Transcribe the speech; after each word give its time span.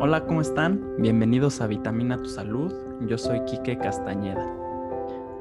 Hola, 0.00 0.24
¿cómo 0.26 0.40
están? 0.40 0.94
Bienvenidos 0.98 1.60
a 1.60 1.66
Vitamina 1.66 2.18
Tu 2.18 2.28
Salud. 2.28 2.72
Yo 3.08 3.18
soy 3.18 3.40
Quique 3.46 3.76
Castañeda. 3.78 4.46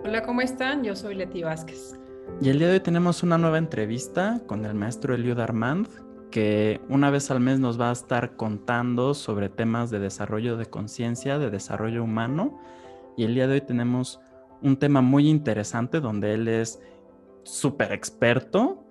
Hola, 0.04 0.24
¿cómo 0.24 0.42
están? 0.42 0.84
Yo 0.84 0.96
soy 0.96 1.14
Leti 1.14 1.44
Vázquez. 1.44 2.00
Y 2.42 2.50
el 2.50 2.58
día 2.58 2.68
de 2.70 2.74
hoy 2.74 2.80
tenemos 2.80 3.22
una 3.22 3.38
nueva 3.38 3.60
entrevista 3.60 4.42
con 4.48 4.66
el 4.66 4.74
maestro 4.74 5.14
Eliud 5.14 5.38
Armand, 5.38 5.88
que 6.32 6.82
una 6.90 7.12
vez 7.12 7.30
al 7.30 7.40
mes 7.40 7.60
nos 7.60 7.80
va 7.80 7.90
a 7.90 7.92
estar 7.92 8.36
contando 8.36 9.14
sobre 9.14 9.50
temas 9.50 9.92
de 9.92 10.00
desarrollo 10.00 10.58
de 10.58 10.66
conciencia, 10.66 11.38
de 11.38 11.52
desarrollo 11.52 12.04
humano. 12.04 12.60
Y 13.16 13.26
el 13.26 13.36
día 13.36 13.46
de 13.46 13.54
hoy 13.54 13.62
tenemos 13.62 14.20
un 14.64 14.78
tema 14.78 15.02
muy 15.02 15.30
interesante 15.30 16.00
donde 16.00 16.34
él 16.34 16.48
es 16.48 16.82
súper 17.44 17.92
experto. 17.92 18.88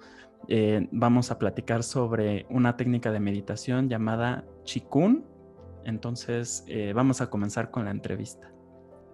Eh, 0.46 0.86
vamos 0.92 1.32
a 1.32 1.40
platicar 1.40 1.82
sobre 1.82 2.46
una 2.50 2.76
técnica 2.76 3.10
de 3.10 3.18
meditación 3.18 3.88
llamada 3.88 4.44
Chikun 4.62 5.34
entonces, 5.86 6.64
eh, 6.66 6.92
vamos 6.92 7.20
a 7.20 7.30
comenzar 7.30 7.70
con 7.70 7.84
la 7.84 7.92
entrevista. 7.92 8.52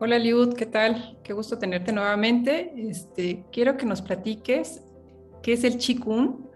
Hola 0.01 0.19
Liud, 0.19 0.55
¿qué 0.55 0.67
tal? 0.67 1.19
Qué 1.23 1.33
gusto 1.33 1.59
tenerte 1.59 1.93
nuevamente. 1.93 2.73
Este, 2.77 3.45
quiero 3.53 3.77
que 3.77 3.87
nos 3.87 4.03
platiques 4.03 4.83
qué 5.43 5.53
es 5.53 5.65
el 5.65 5.77
Qigong, 5.77 6.49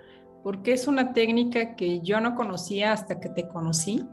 porque 0.43 0.73
es 0.73 0.89
una 0.89 1.13
técnica 1.13 1.77
que 1.77 2.01
yo 2.01 2.21
no 2.21 2.35
conocía 2.35 2.93
hasta 2.93 3.21
que 3.21 3.29
te 3.29 3.47
conocí. 3.47 4.05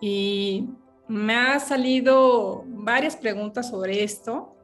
Y 0.00 0.70
me 1.08 1.34
ha 1.34 1.58
salido 1.58 2.64
varias 2.66 3.16
preguntas 3.16 3.68
sobre 3.68 4.04
esto 4.04 4.56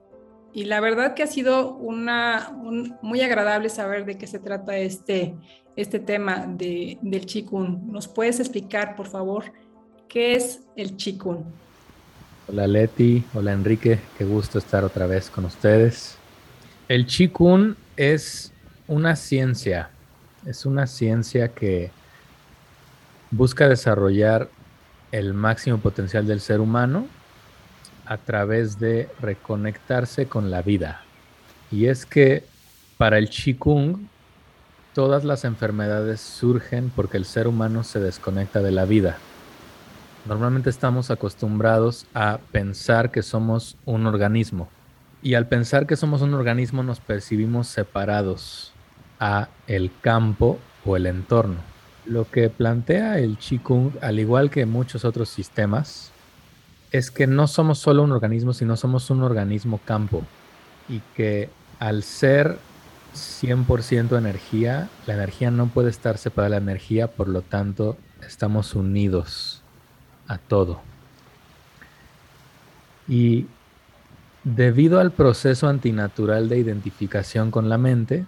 y 0.52 0.64
la 0.64 0.80
verdad 0.80 1.14
que 1.14 1.22
ha 1.22 1.26
sido 1.26 1.74
una, 1.74 2.56
muy 3.02 3.20
agradable 3.20 3.68
saber 3.68 4.04
de 4.04 4.16
qué 4.16 4.26
se 4.26 4.38
trata 4.38 4.76
este, 4.78 5.34
este 5.76 5.98
tema 5.98 6.46
de, 6.46 6.98
del 7.02 7.26
Qigong. 7.26 7.90
¿Nos 7.90 8.08
puedes 8.08 8.40
explicar, 8.40 8.96
por 8.96 9.08
favor, 9.08 9.52
¿Qué 10.08 10.32
es 10.32 10.60
el 10.74 10.96
Qigong? 10.96 11.44
Hola 12.48 12.66
Leti, 12.66 13.22
hola 13.34 13.52
Enrique, 13.52 13.98
qué 14.16 14.24
gusto 14.24 14.58
estar 14.58 14.82
otra 14.82 15.06
vez 15.06 15.28
con 15.28 15.44
ustedes. 15.44 16.16
El 16.88 17.04
Qigong 17.04 17.76
es 17.94 18.50
una 18.86 19.16
ciencia, 19.16 19.90
es 20.46 20.64
una 20.64 20.86
ciencia 20.86 21.48
que 21.48 21.90
busca 23.30 23.68
desarrollar 23.68 24.48
el 25.12 25.34
máximo 25.34 25.76
potencial 25.76 26.26
del 26.26 26.40
ser 26.40 26.60
humano 26.60 27.06
a 28.06 28.16
través 28.16 28.80
de 28.80 29.10
reconectarse 29.20 30.26
con 30.26 30.50
la 30.50 30.62
vida. 30.62 31.02
Y 31.70 31.84
es 31.84 32.06
que 32.06 32.44
para 32.96 33.18
el 33.18 33.28
Qigong 33.28 34.08
todas 34.94 35.24
las 35.24 35.44
enfermedades 35.44 36.22
surgen 36.22 36.90
porque 36.96 37.18
el 37.18 37.26
ser 37.26 37.46
humano 37.46 37.84
se 37.84 38.00
desconecta 38.00 38.62
de 38.62 38.70
la 38.70 38.86
vida. 38.86 39.18
Normalmente 40.26 40.68
estamos 40.70 41.10
acostumbrados 41.10 42.06
a 42.12 42.38
pensar 42.52 43.10
que 43.10 43.22
somos 43.22 43.76
un 43.84 44.06
organismo 44.06 44.68
y 45.22 45.34
al 45.34 45.46
pensar 45.48 45.86
que 45.86 45.96
somos 45.96 46.22
un 46.22 46.34
organismo 46.34 46.82
nos 46.82 47.00
percibimos 47.00 47.66
separados 47.68 48.72
a 49.20 49.48
el 49.66 49.90
campo 50.00 50.58
o 50.84 50.96
el 50.96 51.06
entorno. 51.06 51.56
Lo 52.04 52.30
que 52.30 52.50
plantea 52.50 53.18
el 53.18 53.36
Qigong, 53.36 53.92
al 54.00 54.18
igual 54.18 54.50
que 54.50 54.66
muchos 54.66 55.04
otros 55.04 55.28
sistemas, 55.28 56.12
es 56.90 57.10
que 57.10 57.26
no 57.26 57.46
somos 57.46 57.78
solo 57.78 58.02
un 58.02 58.12
organismo, 58.12 58.52
sino 58.52 58.76
somos 58.76 59.10
un 59.10 59.22
organismo 59.22 59.80
campo 59.84 60.22
y 60.88 61.00
que 61.14 61.50
al 61.78 62.02
ser 62.02 62.58
100% 63.14 64.16
energía, 64.16 64.88
la 65.06 65.14
energía 65.14 65.50
no 65.50 65.66
puede 65.66 65.90
estar 65.90 66.18
separada 66.18 66.56
de 66.56 66.60
la 66.60 66.70
energía, 66.70 67.08
por 67.08 67.28
lo 67.28 67.42
tanto 67.42 67.96
estamos 68.22 68.74
unidos 68.74 69.62
a 70.28 70.38
todo. 70.38 70.80
Y 73.08 73.46
debido 74.44 75.00
al 75.00 75.10
proceso 75.10 75.68
antinatural 75.68 76.48
de 76.48 76.58
identificación 76.58 77.50
con 77.50 77.68
la 77.68 77.78
mente, 77.78 78.26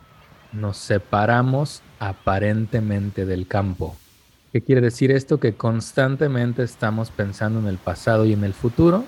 nos 0.53 0.79
separamos 0.79 1.83
aparentemente 1.99 3.27
del 3.27 3.47
campo. 3.47 3.97
¿Qué 4.53 4.63
quiere 4.63 4.81
decir 4.81 5.13
esto? 5.13 5.39
Que 5.39 5.55
constantemente 5.55 6.65
estamos 6.65 7.11
pensando 7.11 7.61
en 7.61 7.69
el 7.69 7.79
pasado 7.79 8.27
y 8.27 8.33
en 8.33 8.43
el 8.43 8.55
futuro 8.55 9.05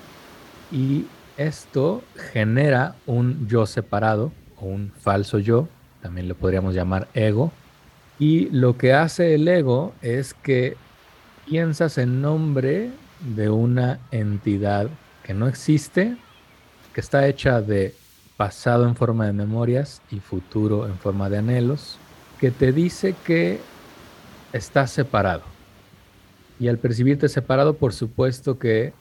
y 0.71 1.05
esto 1.37 2.03
genera 2.31 2.95
un 3.05 3.47
yo 3.47 3.65
separado 3.65 4.31
o 4.59 4.67
un 4.67 4.91
falso 4.91 5.39
yo, 5.39 5.67
también 6.01 6.27
lo 6.27 6.35
podríamos 6.35 6.73
llamar 6.75 7.07
ego. 7.13 7.51
Y 8.19 8.49
lo 8.51 8.77
que 8.77 8.93
hace 8.93 9.35
el 9.35 9.47
ego 9.47 9.93
es 10.01 10.33
que 10.33 10.77
piensas 11.47 11.97
en 11.97 12.21
nombre 12.21 12.91
de 13.35 13.49
una 13.49 13.99
entidad 14.11 14.89
que 15.23 15.33
no 15.33 15.47
existe, 15.47 16.17
que 16.93 17.01
está 17.01 17.27
hecha 17.27 17.61
de 17.61 17.95
pasado 18.37 18.87
en 18.87 18.95
forma 18.95 19.25
de 19.25 19.33
memorias 19.33 20.01
y 20.11 20.19
futuro 20.19 20.87
en 20.87 20.97
forma 20.97 21.29
de 21.29 21.37
anhelos, 21.37 21.97
que 22.39 22.51
te 22.51 22.71
dice 22.71 23.15
que 23.25 23.59
estás 24.51 24.91
separado. 24.91 25.43
Y 26.59 26.67
al 26.67 26.77
percibirte 26.77 27.29
separado, 27.29 27.75
por 27.75 27.93
supuesto 27.93 28.59
que 28.59 28.93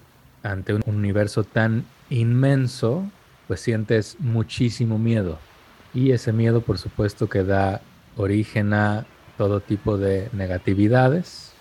ante 0.42 0.74
un 0.74 0.82
universo 0.86 1.44
tan 1.44 1.84
inmenso, 2.10 3.04
pues 3.46 3.60
sientes 3.60 4.16
muchísimo 4.18 4.98
miedo. 4.98 5.38
Y 5.94 6.12
ese 6.12 6.32
miedo, 6.32 6.62
por 6.62 6.78
supuesto, 6.78 7.28
que 7.28 7.44
da 7.44 7.82
origen 8.16 8.72
a 8.72 9.06
todo 9.36 9.60
tipo 9.60 9.98
de 9.98 10.28
negatividades, 10.32 11.51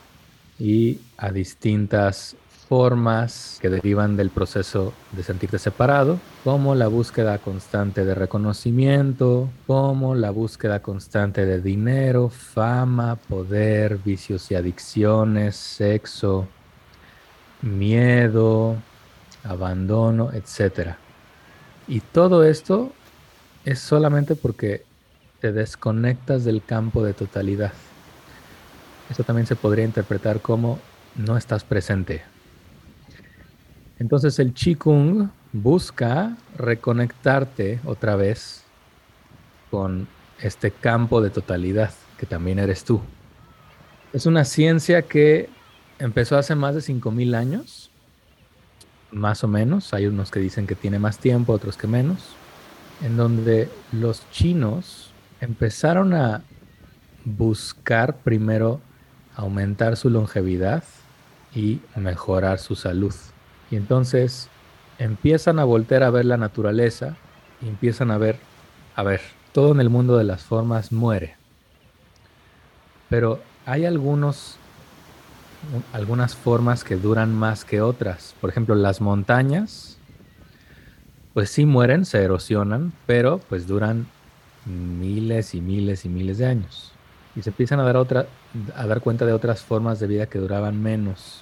y 0.62 1.00
a 1.18 1.32
distintas 1.32 2.36
formas 2.70 3.58
que 3.60 3.70
derivan 3.70 4.16
del 4.16 4.30
proceso 4.30 4.94
de 5.12 5.24
sentirte 5.24 5.58
separado, 5.58 6.20
como 6.44 6.76
la 6.76 6.88
búsqueda 6.88 7.40
constante 7.40 8.06
de 8.06 8.14
reconocimiento, 8.14 9.50
como 9.66 10.14
la 10.14 10.30
búsqueda 10.30 10.84
constante 10.84 11.48
de 11.48 11.62
dinero, 11.62 12.30
fama, 12.30 13.16
poder, 13.16 13.98
vicios 13.98 14.52
y 14.52 14.56
adicciones, 14.56 15.56
sexo, 15.56 16.48
miedo, 17.64 18.76
abandono, 19.44 20.30
etc. 20.32 20.92
Y 21.88 22.02
todo 22.02 22.44
esto 22.44 22.92
es 23.66 23.80
solamente 23.80 24.36
porque 24.36 24.86
te 25.40 25.52
desconectas 25.52 26.44
del 26.44 26.64
campo 26.64 27.04
de 27.04 27.14
totalidad. 27.14 27.74
Eso 29.12 29.26
también 29.26 29.46
se 29.46 29.58
podría 29.58 29.84
interpretar 29.84 30.40
como 30.40 30.80
no 31.16 31.36
estás 31.36 31.66
presente. 31.66 32.24
Entonces 34.00 34.40
el 34.40 34.54
Qigong 34.54 35.30
busca 35.52 36.38
reconectarte 36.58 37.82
otra 37.84 38.16
vez 38.16 38.64
con 39.70 40.08
este 40.40 40.72
campo 40.72 41.20
de 41.22 41.30
totalidad 41.30 41.92
que 42.18 42.26
también 42.26 42.58
eres 42.58 42.86
tú. 42.86 43.02
Es 44.14 44.26
una 44.26 44.46
ciencia 44.46 45.02
que 45.02 45.50
empezó 46.00 46.38
hace 46.38 46.56
más 46.56 46.74
de 46.74 46.82
5.000 46.82 47.36
años, 47.36 47.92
más 49.12 49.44
o 49.44 49.50
menos. 49.50 49.94
Hay 49.94 50.08
unos 50.08 50.32
que 50.32 50.40
dicen 50.40 50.68
que 50.68 50.76
tiene 50.76 51.00
más 51.00 51.18
tiempo, 51.18 51.52
otros 51.52 51.76
que 51.76 51.88
menos, 51.88 52.30
en 53.04 53.18
donde 53.18 53.70
los 53.92 54.30
chinos 54.32 55.12
empezaron 55.42 56.14
a 56.14 56.44
buscar 57.26 58.16
primero 58.18 58.80
aumentar 59.42 59.98
su 59.98 60.12
longevidad 60.12 60.84
y 61.54 61.82
mejorar 61.96 62.60
su 62.60 62.76
salud. 62.76 63.14
Y 63.72 63.76
entonces 63.76 64.50
empiezan 65.00 65.58
a 65.58 65.64
volver 65.64 66.04
a 66.04 66.12
ver 66.12 66.26
la 66.26 66.38
naturaleza 66.38 67.16
y 67.60 67.68
empiezan 67.68 68.12
a 68.12 68.20
ver, 68.20 68.38
a 68.96 69.02
ver, 69.02 69.22
todo 69.52 69.72
en 69.72 69.82
el 69.82 69.90
mundo 69.90 70.16
de 70.18 70.26
las 70.26 70.44
formas 70.44 70.92
muere. 70.92 71.36
Pero 73.10 73.42
hay 73.66 73.86
algunos 73.86 74.58
algunas 75.94 76.36
formas 76.36 76.84
que 76.84 76.96
duran 76.96 77.36
más 77.36 77.66
que 77.66 77.82
otras. 77.82 78.36
Por 78.42 78.50
ejemplo, 78.50 78.74
las 78.76 79.02
montañas, 79.02 79.98
pues 81.34 81.50
sí 81.50 81.66
mueren, 81.66 82.06
se 82.06 82.24
erosionan, 82.24 82.94
pero 83.08 83.40
pues 83.50 83.68
duran 83.68 84.08
miles 84.66 85.56
y 85.56 85.62
miles 85.62 86.06
y 86.06 86.10
miles 86.10 86.38
de 86.38 86.46
años 86.46 86.91
y 87.36 87.42
se 87.42 87.50
empiezan 87.50 87.80
a 87.80 87.84
dar, 87.84 87.98
otra, 87.98 88.28
a 88.76 88.88
dar 88.88 89.02
cuenta 89.02 89.26
de 89.26 89.34
otras 89.34 89.62
formas 89.62 90.00
de 90.00 90.08
vida 90.08 90.26
que 90.26 90.40
duraban 90.40 90.82
menos. 90.82 91.42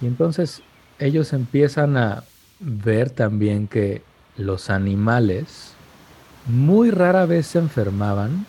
Y 0.00 0.06
entonces 0.06 0.62
ellos 0.98 1.32
empiezan 1.32 1.96
a 1.96 2.24
ver 2.60 3.10
también 3.10 3.68
que 3.68 4.02
los 4.36 4.70
animales 4.70 5.72
muy 6.46 6.90
rara 6.90 7.26
vez 7.26 7.48
se 7.48 7.58
enfermaban 7.58 8.46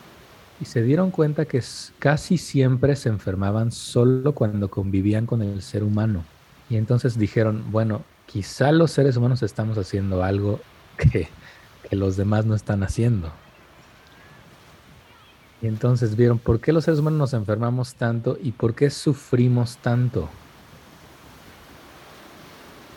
y 0.59 0.65
se 0.65 0.81
dieron 0.81 1.11
cuenta 1.11 1.45
que 1.45 1.63
casi 1.99 2.37
siempre 2.37 2.95
se 2.95 3.09
enfermaban 3.09 3.71
solo 3.71 4.33
cuando 4.33 4.69
convivían 4.69 5.25
con 5.25 5.41
el 5.41 5.61
ser 5.61 5.83
humano. 5.83 6.23
Y 6.69 6.77
entonces 6.77 7.17
dijeron, 7.17 7.65
bueno, 7.71 8.03
quizá 8.25 8.71
los 8.71 8.91
seres 8.91 9.17
humanos 9.17 9.43
estamos 9.43 9.77
haciendo 9.77 10.23
algo 10.23 10.59
que, 10.97 11.29
que 11.89 11.95
los 11.95 12.17
demás 12.17 12.45
no 12.45 12.55
están 12.55 12.83
haciendo. 12.83 13.31
Y 15.61 15.67
entonces 15.67 16.15
vieron 16.15 16.37
por 16.37 16.59
qué 16.59 16.71
los 16.71 16.85
seres 16.85 16.99
humanos 16.99 17.19
nos 17.19 17.33
enfermamos 17.33 17.95
tanto 17.95 18.37
y 18.41 18.51
por 18.51 18.75
qué 18.75 18.89
sufrimos 18.89 19.77
tanto. 19.77 20.29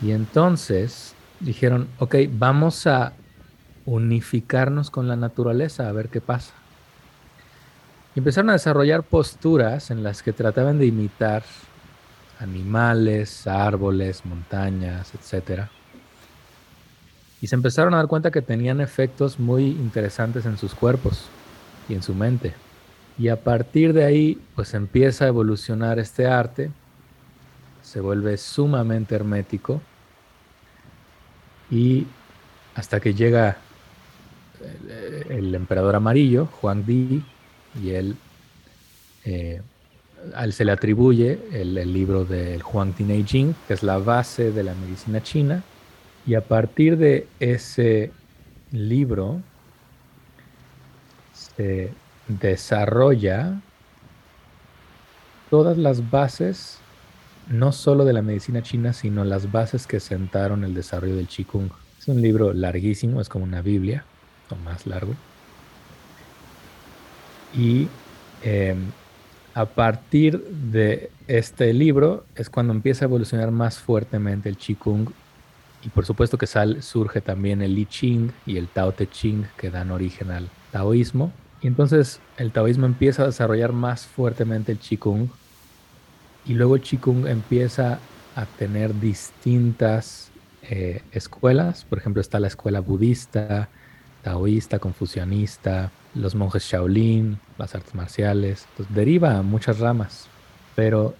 Y 0.02 0.12
entonces 0.12 1.14
dijeron, 1.40 1.88
ok, 1.98 2.16
vamos 2.32 2.86
a 2.86 3.14
unificarnos 3.86 4.90
con 4.90 5.08
la 5.08 5.16
naturaleza 5.16 5.88
a 5.88 5.92
ver 5.92 6.08
qué 6.08 6.20
pasa. 6.20 6.52
Y 8.14 8.18
empezaron 8.18 8.50
a 8.50 8.54
desarrollar 8.54 9.04
posturas 9.04 9.90
en 9.90 10.02
las 10.02 10.22
que 10.22 10.32
trataban 10.32 10.78
de 10.78 10.86
imitar 10.86 11.42
animales, 12.40 13.46
árboles, 13.46 14.24
montañas, 14.26 15.12
etc. 15.14 15.62
Y 17.40 17.46
se 17.46 17.54
empezaron 17.54 17.94
a 17.94 17.98
dar 17.98 18.06
cuenta 18.06 18.30
que 18.30 18.42
tenían 18.42 18.80
efectos 18.80 19.38
muy 19.38 19.66
interesantes 19.66 20.44
en 20.44 20.58
sus 20.58 20.74
cuerpos 20.74 21.30
y 21.90 21.94
en 21.94 22.02
su 22.02 22.14
mente. 22.14 22.54
Y 23.18 23.28
a 23.28 23.36
partir 23.36 23.92
de 23.92 24.04
ahí, 24.04 24.38
pues 24.54 24.72
empieza 24.72 25.26
a 25.26 25.28
evolucionar 25.28 25.98
este 25.98 26.26
arte, 26.26 26.70
se 27.82 28.00
vuelve 28.00 28.36
sumamente 28.38 29.14
hermético. 29.14 29.82
Y 31.70 32.06
hasta 32.74 33.00
que 33.00 33.12
llega 33.12 33.58
el, 35.28 35.54
emperador 35.54 35.96
amarillo, 35.96 36.46
Juan 36.46 36.84
Di, 36.86 37.22
y 37.82 37.90
él, 37.90 38.16
eh, 39.24 39.60
se 40.50 40.64
le 40.64 40.72
atribuye 40.72 41.38
el, 41.52 41.74
libro 41.92 42.24
del 42.24 42.62
Huang 42.62 42.94
Di 42.94 43.04
Neijing, 43.04 43.54
que 43.66 43.74
es 43.74 43.82
la 43.82 43.98
base 43.98 44.52
de 44.52 44.62
la 44.62 44.74
medicina 44.74 45.22
china, 45.22 45.62
y 46.26 46.34
a 46.34 46.42
partir 46.42 46.96
de 46.96 47.26
ese 47.38 48.12
libro 48.72 49.40
desarrolla 52.28 53.60
todas 55.50 55.76
las 55.76 56.10
bases, 56.10 56.78
no 57.48 57.72
solo 57.72 58.04
de 58.04 58.12
la 58.12 58.22
medicina 58.22 58.62
china, 58.62 58.92
sino 58.92 59.24
las 59.24 59.50
bases 59.50 59.86
que 59.86 60.00
sentaron 60.00 60.64
el 60.64 60.74
desarrollo 60.74 61.16
del 61.16 61.26
Qigong. 61.26 61.70
Es 61.98 62.08
un 62.08 62.22
libro 62.22 62.52
larguísimo, 62.52 63.20
es 63.20 63.28
como 63.28 63.44
una 63.44 63.60
Biblia, 63.62 64.04
o 64.50 64.56
más 64.56 64.86
largo. 64.86 65.14
Y 67.52 67.88
em, 68.42 68.92
a 69.54 69.66
partir 69.66 70.40
de 70.44 71.10
este 71.26 71.72
libro 71.72 72.24
es 72.36 72.48
cuando 72.48 72.72
empieza 72.72 73.04
a 73.04 73.08
evolucionar 73.08 73.50
más 73.50 73.78
fuertemente 73.78 74.48
el 74.48 74.56
Qigong 74.56 75.12
y 75.82 75.88
por 75.88 76.04
supuesto 76.04 76.36
que 76.36 76.46
sal, 76.46 76.82
surge 76.82 77.20
también 77.20 77.62
el 77.62 77.78
I 77.78 77.86
Ching 77.86 78.32
y 78.46 78.58
el 78.58 78.68
Tao 78.68 78.92
Te 78.92 79.08
Ching 79.08 79.46
que 79.56 79.70
dan 79.70 79.90
origen 79.90 80.30
al 80.30 80.50
taoísmo. 80.72 81.32
Y 81.62 81.66
entonces 81.66 82.20
el 82.36 82.52
taoísmo 82.52 82.86
empieza 82.86 83.22
a 83.22 83.26
desarrollar 83.26 83.72
más 83.72 84.06
fuertemente 84.06 84.72
el 84.72 84.78
Qigong 84.78 85.28
y 86.46 86.54
luego 86.54 86.74
el 86.74 86.80
Qigong 86.80 87.26
empieza 87.26 87.98
a 88.34 88.46
tener 88.46 88.98
distintas 88.98 90.30
eh, 90.62 91.02
escuelas. 91.12 91.84
Por 91.84 91.98
ejemplo, 91.98 92.20
está 92.20 92.40
la 92.40 92.46
escuela 92.48 92.80
budista, 92.80 93.68
taoísta, 94.22 94.78
confucianista, 94.78 95.90
los 96.14 96.34
monjes 96.34 96.64
Shaolin, 96.64 97.38
las 97.58 97.74
artes 97.74 97.94
marciales. 97.94 98.66
Entonces, 98.70 98.94
deriva 98.94 99.42
muchas 99.42 99.78
ramas. 99.78 100.28
Pero 100.74 101.14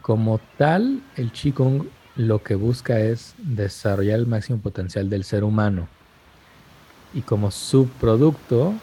como 0.00 0.40
tal, 0.56 1.02
el 1.16 1.32
Qigong 1.32 1.86
lo 2.16 2.42
que 2.42 2.54
busca 2.54 3.00
es 3.00 3.34
desarrollar 3.38 4.18
el 4.18 4.26
máximo 4.26 4.58
potencial 4.58 5.10
del 5.10 5.24
ser 5.24 5.44
humano. 5.44 5.88
Y 7.14 7.22
como 7.22 7.50
subproducto, 7.50 8.74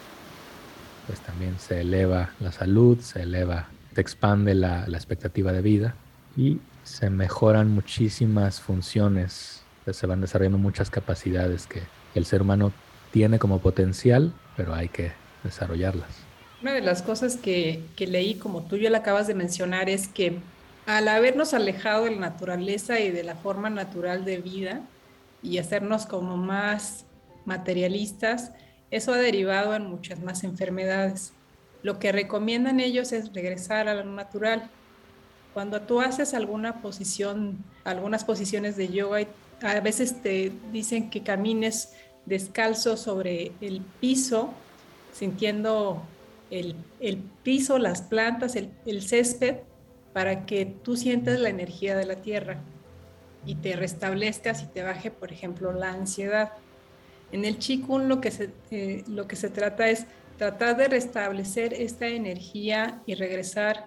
pues 1.10 1.18
también 1.22 1.58
se 1.58 1.80
eleva 1.80 2.30
la 2.38 2.52
salud, 2.52 3.00
se 3.00 3.22
eleva, 3.22 3.68
se 3.96 4.00
expande 4.00 4.54
la, 4.54 4.84
expectativa 4.84 5.50
de 5.50 5.60
vida 5.60 5.96
y 6.36 6.60
se 6.84 7.10
mejoran 7.10 7.68
muchísimas 7.68 8.60
funciones, 8.60 9.64
pues 9.84 9.96
se 9.96 10.06
van 10.06 10.20
desarrollando 10.20 10.58
muchas 10.58 10.88
capacidades 10.88 11.66
que 11.66 11.82
el 12.14 12.26
ser 12.26 12.42
humano 12.42 12.72
tiene 13.10 13.40
como 13.40 13.58
potencial, 13.58 14.32
pero 14.56 14.72
hay 14.72 14.88
que 14.88 15.10
desarrollarlas. 15.42 16.06
Una 16.62 16.74
de 16.74 16.80
las 16.80 17.02
cosas 17.02 17.36
que, 17.36 17.82
que 17.96 18.06
leí, 18.06 18.36
como 18.36 18.62
tú 18.62 18.76
ya 18.76 18.88
la 18.88 18.98
acabas 18.98 19.26
de 19.26 19.34
mencionar, 19.34 19.90
es 19.90 20.06
que 20.06 20.38
al 20.86 21.08
habernos 21.08 21.54
alejado 21.54 22.04
de 22.04 22.12
la 22.12 22.20
naturaleza 22.20 23.00
y 23.00 23.10
de 23.10 23.24
la 23.24 23.34
forma 23.34 23.68
natural 23.68 24.24
de 24.24 24.38
vida 24.38 24.82
y 25.42 25.58
hacernos 25.58 26.06
como 26.06 26.36
más 26.36 27.04
materialistas, 27.46 28.52
eso 28.90 29.12
ha 29.12 29.18
derivado 29.18 29.74
en 29.74 29.84
muchas 29.86 30.20
más 30.20 30.44
enfermedades. 30.44 31.32
Lo 31.82 31.98
que 31.98 32.12
recomiendan 32.12 32.80
ellos 32.80 33.12
es 33.12 33.32
regresar 33.32 33.88
a 33.88 33.94
lo 33.94 34.04
natural. 34.04 34.70
Cuando 35.54 35.80
tú 35.82 36.00
haces 36.00 36.34
alguna 36.34 36.82
posición, 36.82 37.58
algunas 37.84 38.24
posiciones 38.24 38.76
de 38.76 38.88
yoga, 38.88 39.26
a 39.62 39.80
veces 39.80 40.22
te 40.22 40.52
dicen 40.72 41.10
que 41.10 41.22
camines 41.22 41.92
descalzo 42.26 42.96
sobre 42.96 43.52
el 43.60 43.80
piso, 44.00 44.52
sintiendo 45.12 46.02
el, 46.50 46.76
piso, 47.42 47.78
las 47.78 48.02
plantas, 48.02 48.56
el, 48.56 49.02
césped, 49.02 49.58
para 50.12 50.46
que 50.46 50.66
tú 50.66 50.96
sientas 50.96 51.38
la 51.38 51.48
energía 51.48 51.96
de 51.96 52.04
la 52.04 52.16
tierra 52.16 52.58
y 53.46 53.54
te 53.54 53.76
restablezcas 53.76 54.62
y 54.62 54.66
te 54.66 54.82
baje, 54.82 55.10
por 55.10 55.32
ejemplo, 55.32 55.72
la 55.72 55.90
ansiedad. 55.90 56.52
En 57.32 57.44
el 57.44 57.58
Qigong 57.58 58.08
lo 58.08 58.20
que 58.20 58.30
se, 58.30 58.50
eh, 58.70 59.04
lo 59.08 59.26
que 59.26 59.36
se 59.36 59.48
trata 59.48 59.88
es 59.88 60.06
tratar 60.38 60.76
de 60.76 60.88
restablecer 60.88 61.74
esta 61.74 62.08
energía 62.08 63.02
y 63.06 63.14
regresar 63.14 63.86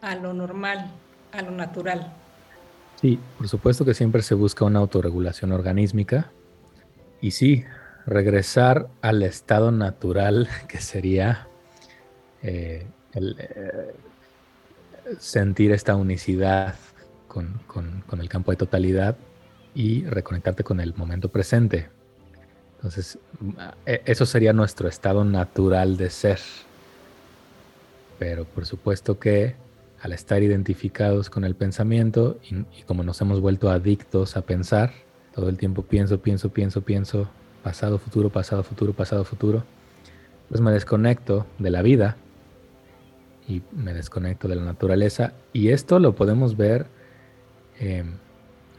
a 0.00 0.14
lo 0.14 0.32
normal, 0.32 0.90
a 1.32 1.42
lo 1.42 1.50
natural. 1.50 2.12
Sí, 3.00 3.18
por 3.36 3.48
supuesto 3.48 3.84
que 3.84 3.94
siempre 3.94 4.22
se 4.22 4.34
busca 4.34 4.64
una 4.64 4.78
autorregulación 4.78 5.52
organísmica 5.52 6.30
y 7.20 7.32
sí, 7.32 7.64
regresar 8.06 8.88
al 9.02 9.22
estado 9.22 9.70
natural 9.72 10.48
que 10.68 10.80
sería 10.80 11.48
eh, 12.42 12.86
el, 13.12 13.36
eh, 13.38 13.94
sentir 15.18 15.72
esta 15.72 15.96
unicidad 15.96 16.74
con, 17.28 17.60
el 18.18 18.28
campo 18.28 18.50
de 18.50 18.56
totalidad 18.56 19.16
y 19.74 20.04
reconectarte 20.04 20.64
con 20.64 20.80
el 20.80 20.94
momento 20.94 21.28
presente. 21.28 21.90
Entonces, 22.86 23.18
e, 23.84 24.00
eso 24.04 24.26
sería 24.26 24.52
nuestro 24.52 24.86
estado 24.86 25.24
natural 25.24 25.96
de 25.96 26.08
ser. 26.08 26.38
Pero 28.16 28.44
por 28.44 28.64
supuesto 28.64 29.18
que 29.18 29.56
al 30.00 30.12
estar 30.12 30.40
identificados 30.40 31.28
con 31.28 31.44
el 31.44 31.56
pensamiento 31.56 32.38
y, 32.48 32.82
como 32.82 33.02
nos 33.02 33.20
hemos 33.20 33.40
vuelto 33.40 33.70
adictos 33.70 34.36
a 34.36 34.42
pensar, 34.42 34.92
todo 35.34 35.48
el 35.48 35.56
tiempo 35.56 35.82
pienso, 35.82 36.20
pienso, 36.20 36.50
pienso, 36.50 36.82
pienso, 36.82 37.28
pasado, 37.64 37.98
futuro, 37.98 38.30
pasado, 38.30 38.62
futuro, 38.62 38.92
pasado, 38.92 39.24
futuro, 39.24 39.64
pues 40.48 40.60
me 40.60 40.70
desconecto 40.70 41.44
de 41.58 41.70
la 41.70 41.82
vida 41.82 42.16
y 43.48 43.62
me 43.72 43.94
desconecto 43.94 44.46
de 44.46 44.54
la 44.54 44.64
naturaleza. 44.64 45.32
Y 45.52 45.70
esto 45.70 45.98
lo 45.98 46.14
podemos 46.14 46.56
ver 46.56 46.86
em, 47.80 48.12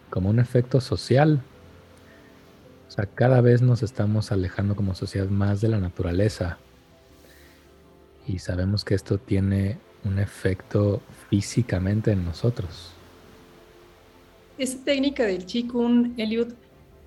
como 0.10 0.30
un 0.30 0.40
efecto 0.40 0.80
social. 0.80 1.42
Cada 3.06 3.42
vez 3.42 3.62
nos 3.62 3.84
estamos 3.84 4.32
alejando 4.32 4.76
como 4.76 4.96
sociedad 4.96 5.28
más 5.28 5.62
de 5.62 5.68
la 5.68 5.80
naturaleza. 5.80 6.58
Y 8.28 8.40
sabemos 8.40 8.84
que 8.84 8.96
esto 8.96 9.20
tiene 9.20 9.78
un 10.04 10.18
efecto 10.18 11.02
físicamente 11.30 12.12
en 12.12 12.26
nosotros. 12.26 12.94
Esta 14.58 14.84
técnica 14.86 15.24
del 15.26 15.46
Qigong, 15.46 16.14
Eliud, 16.18 16.54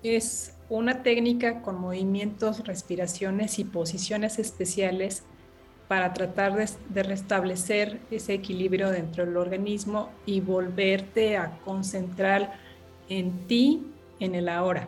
es 0.01 0.53
una 0.69 1.03
técnica 1.03 1.61
con 1.61 1.79
movimientos, 1.79 2.65
respiraciones 2.65 3.59
y 3.59 3.65
posiciones 3.65 4.39
especiales 4.39 5.23
para 5.89 6.13
tratar 6.13 6.55
de, 6.55 7.03
restablecer 7.03 7.99
ese 8.09 8.33
equilibrio 8.33 8.89
dentro 8.89 9.25
del 9.25 9.35
organismo 9.35 10.09
y 10.25 10.39
volverte 10.39 11.35
a 11.35 11.59
concentrar 11.65 12.53
en 13.09 13.45
ti, 13.47 13.83
en 14.21 14.35
el 14.35 14.47
ahora. 14.47 14.87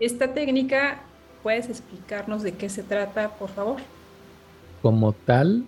Esta 0.00 0.32
técnica, 0.32 1.02
¿puedes 1.42 1.68
explicarnos 1.68 2.42
de 2.42 2.52
qué 2.52 2.70
se 2.70 2.82
trata, 2.82 3.36
por 3.36 3.50
favor? 3.50 3.80
Como 4.80 5.12
tal, 5.12 5.66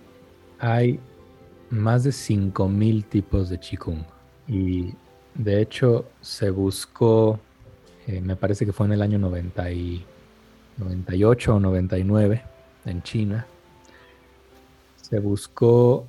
hay 0.57 0.99
más 1.69 2.03
de 2.03 2.09
5.000 2.09 3.03
tipos 3.03 3.49
de 3.49 3.59
Qigong 3.59 4.03
y 4.47 4.95
de 5.35 5.61
hecho 5.61 6.05
se 6.21 6.49
buscó, 6.49 7.39
eh, 8.07 8.21
me 8.21 8.35
parece 8.35 8.65
que 8.65 8.73
fue 8.73 8.87
en 8.87 8.93
el 8.93 9.03
año 9.03 9.19
90 9.19 9.71
y 9.71 10.03
98 10.77 11.55
o 11.55 11.59
99 11.59 12.41
en 12.85 13.03
China, 13.03 13.45
se 14.95 15.19
buscó 15.19 16.07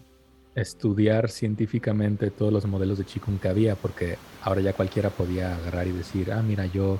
estudiar 0.55 1.29
científicamente 1.29 2.31
todos 2.31 2.51
los 2.55 2.65
modelos 2.65 2.97
de 2.97 3.05
Qigong 3.05 3.39
que 3.39 3.49
había, 3.49 3.75
porque 3.75 4.17
ahora 4.43 4.63
ya 4.63 4.73
cualquiera 4.73 5.11
podía 5.11 5.55
agarrar 5.55 5.87
y 5.89 5.93
decir, 5.93 6.33
ah, 6.33 6.41
mira, 6.41 6.65
yo 6.65 6.99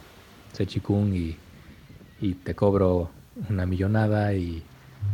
sé 0.55 0.67
Qigong 0.67 1.15
y, 1.15 1.37
y 2.21 2.35
te 2.35 2.55
cobro 2.55 3.11
una 3.49 3.67
millonada 3.67 4.33
y, 4.35 4.63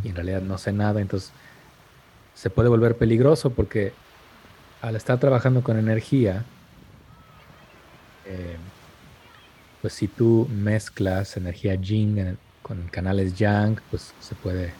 en 0.04 0.14
realidad 0.14 0.42
no 0.42 0.58
sé 0.58 0.72
nada. 0.72 1.00
Entonces 1.00 1.32
se 2.34 2.50
puede 2.50 2.68
volver 2.68 2.96
peligroso 2.96 3.50
porque 3.50 3.92
al 4.82 4.96
estar 4.96 5.18
trabajando 5.18 5.62
con 5.62 5.78
energía, 5.78 6.44
eh, 8.26 8.56
pues 9.80 9.94
si 9.94 10.08
tú 10.08 10.48
mezclas 10.50 11.36
energía 11.36 11.78
Jing 11.80 12.36
con 12.62 12.86
canales 12.88 13.36
Yang, 13.36 13.80
pues 13.90 14.14
se 14.20 14.34
puede 14.34 14.72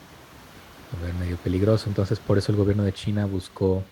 volver 0.92 1.14
medio 1.14 1.36
peligroso. 1.38 1.88
Entonces 1.88 2.18
por 2.20 2.38
eso 2.38 2.52
el 2.52 2.58
gobierno 2.58 2.84
de 2.84 2.92
China 2.92 3.26
buscó 3.26 3.82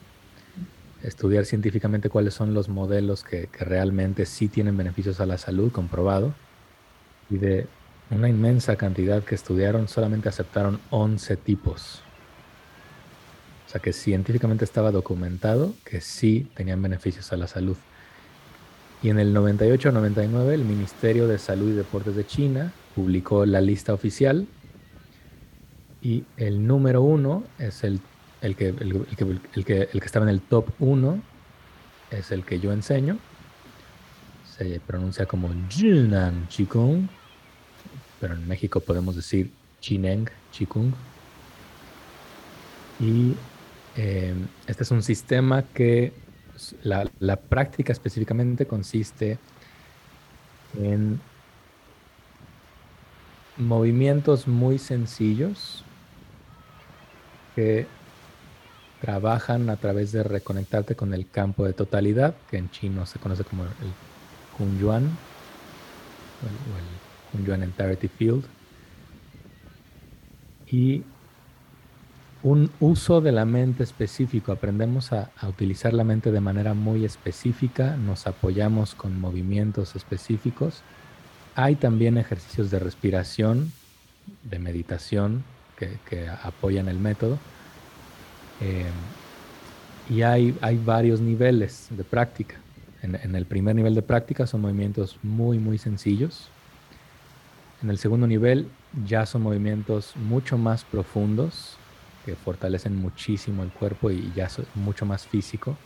estudiar 1.03 1.45
científicamente 1.45 2.11
cuáles 2.11 2.35
son 2.35 2.55
los 2.55 2.69
modelos 2.69 3.23
que, 3.23 3.49
que 3.49 3.65
realmente 3.65 4.27
sí 4.27 4.49
tienen 4.49 4.77
beneficios 4.77 5.21
a 5.21 5.27
la 5.27 5.39
salud, 5.39 5.73
comprobado. 5.73 6.33
Y 7.31 7.39
de 7.39 7.67
una 8.11 8.29
inmensa 8.29 8.77
cantidad 8.77 9.23
que 9.23 9.35
estudiaron, 9.35 9.89
solamente 9.89 10.29
aceptaron 10.29 10.81
11 10.91 11.37
tipos. 11.37 12.03
O 13.67 13.71
sea 13.71 13.83
que 13.83 13.93
científicamente 13.93 14.65
estaba 14.65 14.91
documentado 14.91 15.75
que 15.85 16.01
sí 16.01 16.51
tenían 16.55 16.81
beneficios 16.81 17.33
a 17.33 17.37
la 17.37 17.47
salud. 17.47 17.77
Y 19.03 19.11
en 19.11 19.19
el 19.19 19.35
98-99 19.37 20.53
el 20.53 20.65
Ministerio 20.65 21.29
de 21.29 21.39
Salud 21.39 21.71
y 21.71 21.75
Deportes 21.75 22.17
de 22.17 22.27
China 22.27 22.73
publicó 22.95 23.45
la 23.45 23.61
lista 23.61 23.93
oficial 23.93 24.49
y 26.01 26.25
el 26.37 26.67
número 26.67 27.03
uno 27.03 27.45
es 27.59 27.85
el, 27.85 28.01
el, 28.41 28.57
que, 28.57 28.69
el, 28.69 29.07
que, 29.65 29.89
el 29.93 30.01
que 30.01 30.07
estaba 30.07 30.25
en 30.25 30.31
el 30.31 30.41
top 30.41 30.69
uno, 30.79 31.21
es 32.11 32.31
el 32.31 32.45
que 32.45 32.61
yo 32.61 32.73
enseño. 32.73 33.19
Se 34.57 34.81
pronuncia 34.81 35.27
como 35.27 35.51
Jinan 35.69 36.47
Qigong, 36.49 37.09
pero 38.21 38.35
en 38.35 38.47
México 38.47 38.81
podemos 38.81 39.17
decir 39.17 39.51
Chineng 39.81 40.29
Qigong. 40.53 40.93
Y 43.01 43.35
eh, 43.97 44.35
este 44.67 44.83
es 44.83 44.91
un 44.91 45.03
sistema 45.03 45.63
que 45.63 46.13
la, 46.83 47.37
práctica 47.37 47.93
específicamente 47.93 48.67
consiste 48.67 49.39
en 50.77 51.21
movimientos 53.57 54.47
muy 54.47 54.79
sencillos 54.79 55.85
que 57.55 57.87
trabajan 59.01 59.71
a 59.71 59.77
través 59.77 60.13
de 60.13 60.23
reconectarte 60.25 60.97
con 60.97 61.15
el 61.15 61.29
campo 61.31 61.65
de 61.65 61.73
totalidad, 61.73 62.35
que 62.51 62.59
en 62.59 62.71
chino 62.71 63.07
se 63.07 63.19
conoce 63.19 63.45
como 63.45 63.65
el 63.65 63.71
Hunyuan, 64.59 65.05
o 65.05 66.47
el, 66.47 67.08
Hunyuan 67.33 67.63
Entirety 67.63 68.09
Field. 68.09 68.45
Y 70.71 71.03
un 72.43 72.71
uso 72.81 73.21
de 73.21 73.33
la 73.33 73.45
mente 73.45 73.83
específico. 73.83 74.53
Aprendemos 74.53 75.13
a, 75.13 75.31
utilizar 75.49 75.93
la 75.93 76.05
mente 76.05 76.31
de 76.31 76.41
manera 76.41 76.75
muy 76.75 77.05
específica, 77.05 77.97
nos 77.97 78.27
apoyamos 78.27 78.95
con 78.95 79.19
movimientos 79.21 79.97
específicos. 79.97 80.83
Hay 81.55 81.75
también 81.75 82.17
ejercicios 82.19 82.71
de 82.71 82.79
respiración, 82.79 83.73
de 84.45 84.59
meditación 84.59 85.43
que, 85.77 86.29
apoyan 86.43 86.89
el 86.89 86.99
método. 86.99 87.39
Eh, 88.61 88.87
y 90.11 90.23
hay, 90.23 90.57
hay, 90.61 90.79
varios 90.79 91.21
niveles 91.21 91.89
de 91.91 92.05
práctica. 92.05 92.57
En 93.03 93.37
el 93.37 93.47
primer 93.47 93.77
nivel 93.77 93.95
de 93.95 94.03
práctica 94.03 94.47
son 94.47 94.63
movimientos 94.63 95.19
muy, 95.23 95.59
muy 95.59 95.79
sencillos. 95.79 96.51
En 97.83 97.91
el 97.91 97.99
segundo 97.99 98.27
nivel 98.27 98.69
ya 99.07 99.25
son 99.25 99.43
movimientos 99.43 100.17
mucho 100.17 100.59
más 100.59 100.85
profundos, 100.85 101.77
que 102.25 102.35
fortalecen 102.35 102.97
muchísimo 102.97 103.63
el 103.63 103.71
cuerpo 103.71 104.11
y 104.11 104.33
ya 104.35 104.47
es 104.47 104.61
mucho 104.75 105.07
más 105.07 105.27
físico. 105.27 105.77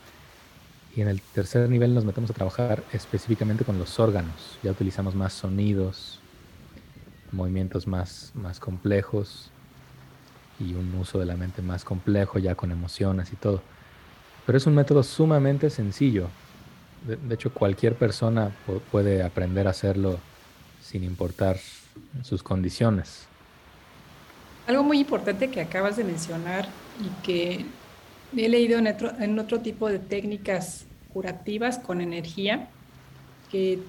Y 0.95 1.01
en 1.01 1.07
el 1.07 1.21
tercer 1.21 1.69
nivel 1.69 1.93
nos 1.93 2.03
metemos 2.03 2.31
a 2.31 2.33
trabajar 2.33 2.83
específicamente 2.93 3.63
con 3.63 3.77
los 3.77 3.99
órganos. 3.99 4.57
Ya 4.63 4.71
utilizamos 4.71 5.13
más 5.13 5.33
sonidos, 5.33 6.19
movimientos 7.31 7.87
más, 7.87 8.31
más 8.35 8.59
complejos 8.59 9.51
y 10.59 10.73
un 10.73 10.93
uso 10.95 11.19
de 11.19 11.25
la 11.25 11.35
mente 11.35 11.61
más 11.61 11.83
complejo, 11.85 12.39
ya 12.39 12.55
con 12.55 12.71
emociones 12.71 13.31
y 13.31 13.35
todo. 13.35 13.61
Pero 14.45 14.57
es 14.57 14.65
un 14.65 14.75
método 14.75 15.03
sumamente 15.03 15.69
sencillo. 15.69 16.27
De, 17.07 17.17
de 17.17 17.35
hecho, 17.35 17.53
cualquier 17.53 17.95
persona 17.95 18.51
puede 18.91 19.23
aprender 19.23 19.67
a 19.67 19.71
hacerlo 19.71 20.19
sin 20.83 21.03
importar 21.03 21.57
sus 22.23 22.43
condiciones. 22.43 23.27
Algo 24.67 24.83
muy 24.83 24.99
importante 24.99 25.49
que 25.49 25.61
acabas 25.61 25.97
de 25.97 26.03
mencionar 26.03 26.67
y 27.01 27.23
que 27.23 27.65
he 28.35 28.49
leído 28.49 28.79
en 28.79 29.39
otro, 29.39 29.59
tipo 29.61 29.89
de 29.89 29.99
técnicas 29.99 30.85
curativas 31.13 31.77
con 31.79 32.01
energía, 32.01 32.69
que 33.51 33.79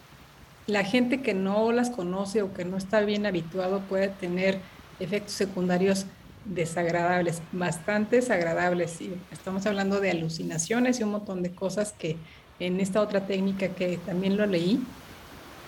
la 0.66 0.84
gente 0.84 1.20
que 1.20 1.34
no 1.34 1.72
las 1.72 1.90
conoce 1.90 2.42
o 2.42 2.52
que 2.54 2.64
no 2.64 2.76
está 2.76 3.00
bien 3.00 3.26
habituado 3.26 3.80
puede 3.80 4.08
tener 4.08 4.58
efectos 5.00 5.34
secundarios 5.34 6.06
desagradables, 6.44 7.40
bastante 7.52 8.16
desagradables. 8.16 8.98
Estamos 9.32 9.66
hablando 9.66 10.00
de 10.00 10.10
alucinaciones 10.10 11.00
y 11.00 11.02
un 11.02 11.12
montón 11.12 11.42
de 11.42 11.54
cosas 11.54 11.92
que 11.92 12.16
en 12.60 12.80
esta 12.80 13.00
otra 13.00 13.26
técnica 13.26 13.68
que 13.68 13.98
también 13.98 14.36
lo 14.36 14.46
leí, 14.46 14.80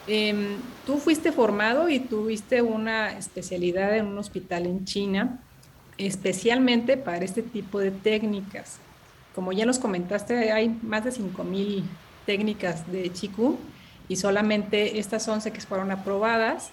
Em, 0.09 0.59
tú 0.87 0.99
fuiste 0.99 1.33
formado 1.33 1.89
y 1.89 1.99
tuviste 1.99 2.63
una 2.63 3.19
especialidad 3.19 3.97
en 3.97 4.07
un 4.07 4.19
hospital 4.19 4.67
en 4.67 4.85
China, 4.85 5.41
especialmente 5.99 6.97
para 6.97 7.25
este 7.25 7.43
tipo 7.43 7.81
de 7.81 7.91
técnicas. 7.91 8.79
Como 9.35 9.53
ya 9.53 9.67
nos 9.67 9.79
comentaste, 9.79 10.53
hay 10.53 10.69
más 10.83 11.05
de 11.05 11.11
5.000 11.11 11.83
técnicas 12.25 12.91
de 12.91 13.09
Qigong 13.11 13.57
y 14.09 14.17
solamente 14.17 14.99
estas 14.99 15.27
11 15.27 15.51
que 15.51 15.61
fueron 15.61 15.91
aprobadas 15.91 16.71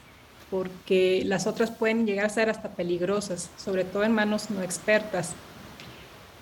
porque 0.51 1.23
las 1.25 1.47
otras 1.47 1.71
pueden 1.71 2.05
llegar 2.05 2.25
a 2.27 2.29
ser 2.29 2.49
hasta 2.49 2.69
peligrosas, 2.69 3.49
sobre 3.57 3.85
todo 3.85 4.03
en 4.03 4.11
manos 4.11 4.51
no 4.51 4.61
expertas. 4.61 5.33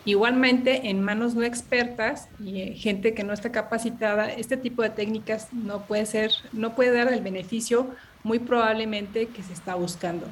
Igualmente, 0.03 0.89
en 0.89 1.01
manos 1.01 1.35
no 1.35 1.43
expertas 1.43 2.27
y 2.39 2.61
eh, 2.61 2.73
gente 2.75 3.13
que 3.13 3.23
no 3.23 3.33
está 3.33 3.51
capacitada, 3.51 4.31
este 4.31 4.57
tipo 4.57 4.81
de 4.81 4.89
técnicas 4.89 5.53
no 5.53 5.85
puede 5.85 6.07
ser, 6.07 6.31
no 6.53 6.73
puede 6.73 6.91
dar 6.91 7.13
el 7.13 7.21
beneficio 7.21 7.87
muy 8.23 8.39
probablemente 8.39 9.27
que 9.27 9.43
se 9.43 9.53
está 9.53 9.75
buscando. 9.75 10.25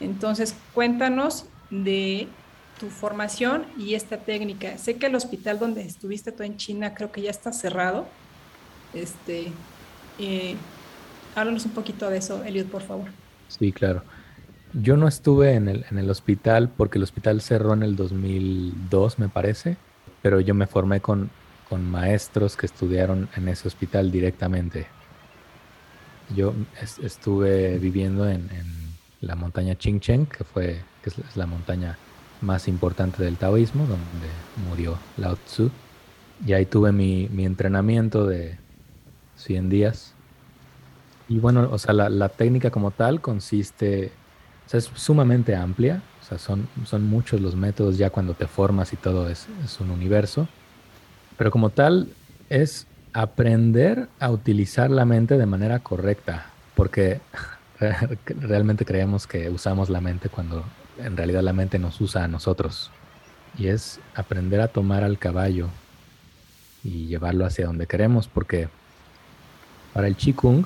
Entonces, 0.00 0.54
cuéntanos 0.72 1.44
de 1.68 2.28
tu 2.78 2.88
formación 2.88 3.66
y 3.78 3.94
esta 3.94 4.16
técnica. 4.16 4.78
Sé 4.78 4.96
que 4.96 5.06
el 5.06 5.14
hospital 5.14 5.58
donde 5.58 5.82
estuviste 5.82 6.32
tú 6.32 6.42
en 6.42 6.56
China 6.56 6.94
creo 6.94 7.12
que 7.12 7.20
ya 7.20 7.30
está 7.30 7.52
cerrado. 7.52 8.06
Este, 8.94 9.52
eh, 10.18 10.56
háblanos 11.34 11.66
un 11.66 11.72
poquito 11.72 12.08
de 12.08 12.18
eso, 12.18 12.42
Eliot, 12.42 12.68
por 12.68 12.82
favor. 12.82 13.08
Sí, 13.48 13.70
claro. 13.70 14.02
Yo 14.72 14.96
no 14.96 15.08
estuve 15.08 15.54
en 15.54 15.68
el, 15.68 15.84
en 15.90 15.98
el 15.98 16.08
hospital 16.10 16.70
porque 16.76 16.98
el 16.98 17.02
hospital 17.02 17.40
cerró 17.40 17.74
en 17.74 17.82
el 17.82 17.96
2002, 17.96 19.18
me 19.18 19.28
parece, 19.28 19.76
pero 20.22 20.38
yo 20.38 20.54
me 20.54 20.68
formé 20.68 21.00
con, 21.00 21.30
con 21.68 21.90
maestros 21.90 22.56
que 22.56 22.66
estudiaron 22.66 23.28
en 23.36 23.48
ese 23.48 23.66
hospital 23.66 24.12
directamente. 24.12 24.86
Yo 26.36 26.54
estuve 27.02 27.78
viviendo 27.78 28.28
en, 28.28 28.48
en, 28.52 28.90
la 29.20 29.34
montaña 29.34 29.76
Chingchen, 29.76 30.24
que, 30.24 30.44
fue, 30.44 30.80
que 31.02 31.10
es 31.10 31.36
la 31.36 31.44
montaña 31.44 31.98
más 32.40 32.68
importante 32.68 33.22
del 33.22 33.36
taoísmo, 33.36 33.82
donde 33.82 34.28
murió 34.66 34.98
Lao 35.18 35.36
Tzu. 35.36 35.70
Y 36.46 36.54
ahí 36.54 36.64
tuve 36.64 36.90
mi, 36.90 37.28
mi 37.28 37.44
entrenamiento 37.44 38.24
de 38.24 38.56
100 39.36 39.68
días. 39.68 40.14
Y 41.28 41.38
bueno, 41.38 41.68
o 41.70 41.76
sea, 41.76 41.92
la, 41.92 42.08
la 42.08 42.30
técnica 42.30 42.70
como 42.70 42.92
tal 42.92 43.20
consiste 43.20 44.12
es 44.72 44.90
sumamente 44.94 45.54
amplia, 45.54 46.02
son, 46.38 46.68
son 46.84 47.04
muchos 47.04 47.40
los 47.40 47.56
métodos 47.56 47.98
ya 47.98 48.10
cuando 48.10 48.34
te 48.34 48.46
formas 48.46 48.92
y 48.92 48.96
todo 48.96 49.28
es, 49.28 49.48
es 49.64 49.80
un 49.80 49.90
universo, 49.90 50.46
pero 51.36 51.50
como 51.50 51.70
tal 51.70 52.08
es 52.48 52.86
aprender 53.12 54.08
a 54.20 54.30
utilizar 54.30 54.90
la 54.90 55.04
mente 55.04 55.38
de 55.38 55.46
manera 55.46 55.80
correcta, 55.80 56.46
porque 56.74 57.20
realmente 58.26 58.84
creemos 58.84 59.26
que 59.26 59.50
usamos 59.50 59.90
la 59.90 60.00
mente 60.00 60.28
cuando 60.28 60.64
en 60.98 61.16
realidad 61.16 61.42
la 61.42 61.52
mente 61.52 61.78
nos 61.78 62.00
usa 62.00 62.24
a 62.24 62.28
nosotros. 62.28 62.90
Y 63.58 63.66
es 63.66 63.98
aprender 64.14 64.60
a 64.60 64.68
tomar 64.68 65.02
al 65.02 65.18
caballo 65.18 65.68
y 66.84 67.06
llevarlo 67.06 67.44
hacia 67.44 67.66
donde 67.66 67.86
queremos, 67.86 68.28
porque 68.28 68.68
para 69.92 70.06
el 70.06 70.16
Qigong 70.16 70.64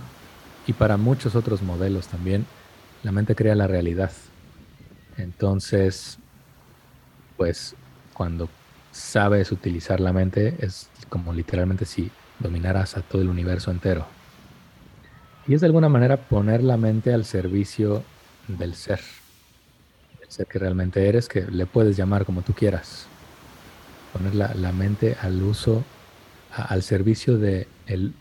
y 0.67 0.75
para 0.75 0.97
muchos 0.97 1.35
otros 1.35 1.63
modelos 1.63 2.09
también, 2.09 2.47
la 3.05 3.13
mente 3.13 3.37
crea 3.37 3.55
la 3.55 3.69
realidad. 3.69 4.11
Entonces, 5.17 6.19
pues 7.37 7.77
cuando 8.13 8.49
sabes 8.91 9.53
utilizar 9.53 10.01
la 10.01 10.13
mente 10.13 10.57
es 10.59 10.89
como 11.09 11.33
literalmente 11.33 11.85
si 11.85 12.11
dominaras 12.41 12.97
a 12.97 13.03
todo 13.03 13.23
el 13.23 13.29
universo 13.29 13.71
entero. 13.71 14.07
Y 15.47 15.55
es 15.55 15.61
de 15.61 15.67
alguna 15.67 15.89
manera 15.89 16.17
poner 16.17 16.63
la 16.63 16.77
mente 16.77 17.13
al 17.13 17.25
servicio 17.27 18.03
del 18.49 18.75
ser, 18.75 19.01
el 20.23 20.31
ser 20.31 20.47
que 20.47 20.59
realmente 20.59 21.07
eres, 21.07 21.29
que 21.29 21.43
le 21.43 21.67
puedes 21.67 21.97
llamar 21.97 22.25
como 22.25 22.43
tú 22.43 22.55
quieras. 22.55 23.07
Poner 24.15 24.35
la, 24.35 24.73
mente 24.73 25.17
al 25.21 25.43
uso, 25.43 25.85
al 26.51 26.83
servicio 26.83 27.37
de, 27.37 27.69
el, 27.87 28.15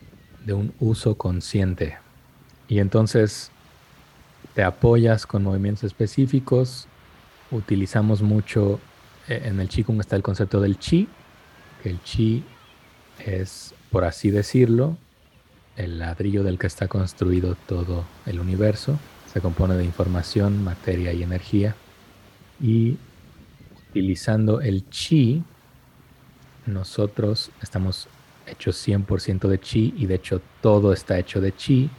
de 0.43 0.53
un 0.53 0.73
uso 0.79 1.15
consciente 1.19 1.99
Y 2.67 2.79
entonces 2.79 3.51
te 4.53 4.63
apoyas 4.63 5.25
con 5.25 5.43
movimientos 5.43 5.83
específicos. 5.83 6.87
Utilizamos 7.51 8.21
mucho, 8.21 8.79
eh, 9.27 9.43
en 9.45 9.59
el 9.59 9.69
Qigong 9.69 9.99
está 9.99 10.15
el 10.15 10.23
concepto 10.23 10.61
del 10.61 10.77
Chi, 10.79 11.07
el 11.83 12.01
Chi 12.03 12.43
es, 13.19 13.73
por 13.91 14.05
así 14.05 14.31
decirlo, 14.31 14.97
el 15.75 15.99
ladrillo 15.99 16.43
del 16.43 16.59
que 16.59 16.67
está 16.67 16.87
construido 16.87 17.55
todo 17.67 18.05
el 18.25 18.39
universo. 18.39 18.99
Se 19.31 19.41
compone 19.41 19.75
de 19.75 19.83
información, 19.83 20.63
materia 20.63 21.13
y 21.13 21.23
energía. 21.23 21.75
Y 22.61 22.97
utilizando 23.89 24.61
el 24.61 24.87
chi, 24.89 25.43
nosotros 26.65 27.51
estamos 27.61 28.07
hechos 28.45 28.87
100% 28.87 29.47
de 29.47 29.59
chi 29.59 29.93
y 29.97 30.05
de 30.05 30.15
hecho 30.15 30.41
todo 30.61 30.93
está 30.93 31.17
hecho 31.17 31.41
de 31.41 31.55
chi. 31.55 31.89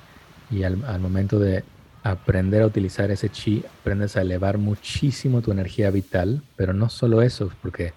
Y 0.50 0.62
al, 0.62 0.76
momento 1.00 1.38
de 1.38 1.64
aprender 2.04 2.62
a 2.62 2.66
utilizar 2.66 3.10
ese 3.10 3.30
chi, 3.30 3.64
aprendes 3.80 4.16
a 4.16 4.20
elevar 4.20 4.58
muchísimo 4.58 5.40
tu 5.40 5.50
energía 5.50 5.90
vital, 5.90 6.42
pero 6.54 6.74
no 6.74 6.90
solo 6.90 7.22
eso, 7.22 7.50
porque 7.62 7.94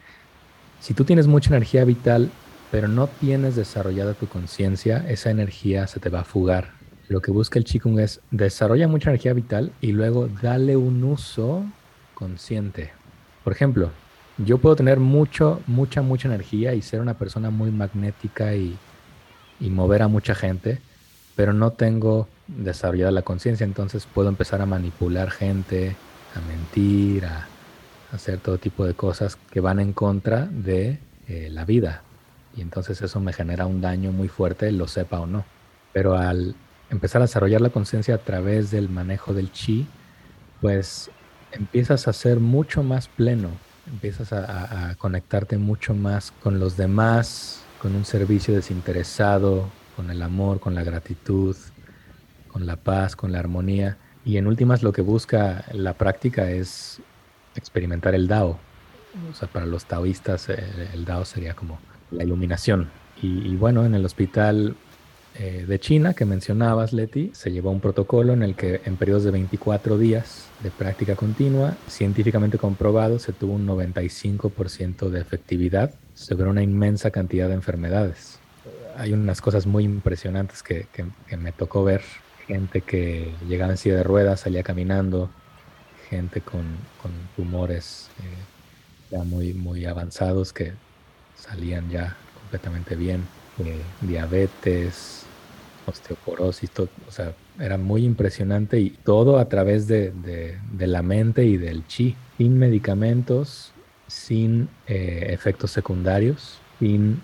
si 0.79 0.93
tú 0.93 1.03
tienes 1.03 1.27
mucha 1.27 1.49
energía 1.49 1.83
vital, 1.83 2.31
pero 2.71 2.87
no 2.87 3.07
tienes 3.07 3.57
desarrollada 3.57 4.13
tu 4.13 4.27
conciencia, 4.27 5.05
esa 5.09 5.29
energía 5.29 5.87
se 5.87 5.99
te 5.99 6.09
va 6.09 6.21
a 6.21 6.23
fugar. 6.23 6.71
Lo 7.09 7.21
que 7.21 7.31
busca 7.31 7.59
el 7.59 7.65
Qigong 7.65 7.99
es 7.99 8.21
desarrolla 8.31 8.87
mucha 8.87 9.09
energía 9.09 9.33
vital 9.33 9.73
y 9.81 9.91
luego 9.91 10.29
dale 10.41 10.77
un 10.77 11.03
uso 11.03 11.65
consciente. 12.13 12.91
Por 13.43 13.51
ejemplo, 13.51 13.91
yo 14.37 14.57
puedo 14.57 14.77
tener 14.77 14.99
mucho, 14.99 15.61
mucha, 15.67 16.01
mucha 16.01 16.29
energía 16.29 16.73
y 16.73 16.81
ser 16.81 17.01
una 17.01 17.17
persona 17.17 17.49
muy 17.49 17.71
magnética 17.71 18.55
y, 18.55 18.77
y 19.59 19.69
mover 19.69 20.01
a 20.01 20.07
mucha 20.07 20.33
gente, 20.33 20.79
pero 21.37 21.53
no 21.53 21.71
tengo 21.71 22.27
desarrollada 22.47 23.11
la 23.11 23.21
conciencia, 23.21 23.63
entonces 23.63 24.07
puedo 24.11 24.27
empezar 24.27 24.59
a 24.59 24.65
manipular 24.65 25.29
gente, 25.31 25.95
a 26.35 26.41
mentir, 26.41 27.25
a 27.25 27.47
hacer 28.11 28.39
todo 28.39 28.57
tipo 28.57 28.85
de 28.85 28.95
cosas 28.95 29.37
que 29.51 29.61
van 29.61 29.79
en 29.79 29.93
contra 29.93 30.47
de 30.47 30.99
eh, 31.27 31.49
la 31.51 31.63
vida, 31.63 32.01
y 32.55 32.61
entonces 32.61 33.01
eso 33.03 33.19
me 33.19 33.33
genera 33.33 33.67
un 33.67 33.81
daño 33.81 34.11
muy 34.11 34.27
fuerte, 34.27 34.71
lo 34.71 34.87
sepa 34.87 35.19
o 35.19 35.27
no. 35.27 35.45
Pero 35.93 36.17
al 36.17 36.55
empezar 36.89 37.21
a 37.21 37.25
desarrollar 37.25 37.61
la 37.61 37.69
conciencia 37.69 38.15
a 38.15 38.17
través 38.17 38.71
del 38.71 38.89
manejo 38.89 39.35
del 39.35 39.51
chi, 39.51 39.85
pues 40.59 41.11
empiezas 41.51 42.07
a 42.07 42.13
ser 42.13 42.39
mucho 42.39 42.81
más 42.81 43.09
pleno, 43.09 43.49
empiezas 43.85 44.33
a, 44.33 44.95
conectarte 44.97 45.59
mucho 45.59 45.93
más 45.93 46.33
con 46.41 46.59
los 46.59 46.77
demás, 46.77 47.61
con 47.79 47.95
un 47.95 48.05
servicio 48.05 48.55
desinteresado, 48.55 49.69
con 49.97 50.11
el 50.11 50.21
amor, 50.21 50.59
con 50.59 50.75
la 50.75 50.83
gratitud, 50.83 51.57
con 52.47 52.67
la 52.67 52.75
paz, 52.75 53.15
con 53.15 53.31
la 53.31 53.39
armonía. 53.39 53.97
Y 54.23 54.37
en 54.37 54.45
últimas 54.45 54.83
lo 54.83 54.93
que 54.93 55.01
busca 55.01 55.65
la 55.73 55.95
práctica 55.95 56.51
es 56.51 57.01
experimentar 57.55 58.13
el 58.13 58.27
Dao. 58.27 58.59
O 59.31 59.33
sea, 59.33 59.47
para 59.47 59.65
los 59.65 59.85
taoístas 59.85 60.49
eh, 60.49 60.63
el 60.93 61.03
Dao 61.03 61.25
sería 61.25 61.55
como 61.55 61.79
la 62.11 62.23
iluminación. 62.23 62.89
Y, 63.19 63.55
bueno, 63.55 63.83
en 63.83 63.95
el 63.95 64.05
hospital 64.05 64.75
eh, 65.33 65.65
de 65.67 65.79
China 65.79 66.13
que 66.13 66.25
mencionabas, 66.25 66.93
Leti, 66.93 67.31
se 67.33 67.51
llevó 67.51 67.71
un 67.71 67.79
protocolo 67.79 68.33
en 68.33 68.43
el 68.43 68.53
que 68.53 68.81
en 68.85 68.95
periodos 68.95 69.23
de 69.23 69.31
24 69.31 69.97
días 69.97 70.47
de 70.61 70.69
práctica 70.69 71.15
continua, 71.15 71.75
científicamente 71.87 72.59
comprobado, 72.59 73.17
se 73.17 73.33
tuvo 73.33 73.53
un 73.53 73.65
95% 73.65 75.09
de 75.09 75.19
efectividad 75.19 75.95
sobre 76.13 76.47
una 76.47 76.61
inmensa 76.61 77.09
cantidad 77.09 77.47
de 77.47 77.55
enfermedades. 77.55 78.39
Hay 78.97 79.13
unas 79.13 79.41
cosas 79.41 79.67
muy 79.67 79.83
impresionantes 79.83 80.63
que, 80.63 80.87
que, 80.91 81.37
me 81.37 81.51
tocó 81.51 81.83
ver. 81.83 82.01
Gente 82.47 82.81
que 82.81 83.33
llegaba 83.47 83.71
en 83.71 83.77
silla 83.77 83.97
de 83.97 84.03
ruedas, 84.03 84.39
salía 84.39 84.63
caminando, 84.63 85.29
gente 86.09 86.41
con, 86.41 86.63
con 87.01 87.11
tumores 87.35 88.09
eh, 88.19 89.15
ya 89.15 89.23
muy, 89.23 89.53
muy 89.53 89.85
avanzados 89.85 90.53
que 90.53 90.73
salían 91.35 91.89
ya 91.89 92.15
completamente 92.39 92.95
bien, 92.95 93.23
eh, 93.59 93.81
diabetes, 94.01 95.25
osteoporosis, 95.85 96.71
todo, 96.71 96.89
o 97.07 97.11
sea, 97.11 97.33
era 97.59 97.77
muy 97.77 98.03
impresionante 98.03 98.79
y 98.79 98.89
todo 98.89 99.39
a 99.39 99.49
través 99.49 99.87
de, 99.87 100.13
la 100.79 101.01
mente 101.01 101.45
y 101.45 101.57
del 101.57 101.85
chi, 101.87 102.15
sin 102.37 102.57
medicamentos, 102.57 103.73
sin 104.07 104.69
eh, 104.87 105.27
efectos 105.29 105.71
secundarios, 105.71 106.59
sin... 106.79 107.21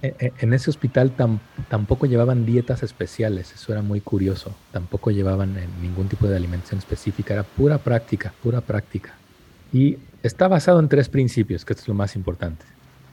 Eh, 0.00 0.14
e, 0.18 0.26
e, 0.26 0.32
en 0.40 0.52
ese 0.52 0.70
hospital 0.70 1.12
tampoco 1.68 2.06
llevaban 2.06 2.46
dietas 2.46 2.82
especiales, 2.82 3.52
eso 3.52 3.72
era 3.72 3.82
muy 3.82 4.00
curioso, 4.00 4.54
tampoco 4.72 5.10
llevaban 5.10 5.56
ningún 5.82 6.08
tipo 6.08 6.28
de 6.28 6.36
alimentación 6.36 6.78
específica, 6.78 7.34
era 7.34 7.42
pura 7.42 7.78
práctica, 7.78 8.32
pura 8.42 8.60
práctica. 8.60 9.14
Y 9.72 9.98
está 10.22 10.48
basado 10.48 10.80
en 10.80 10.88
tres 10.88 11.08
principios, 11.08 11.64
que 11.64 11.72
es 11.72 11.88
lo 11.88 11.94
más 11.94 12.16
importante. 12.16 12.64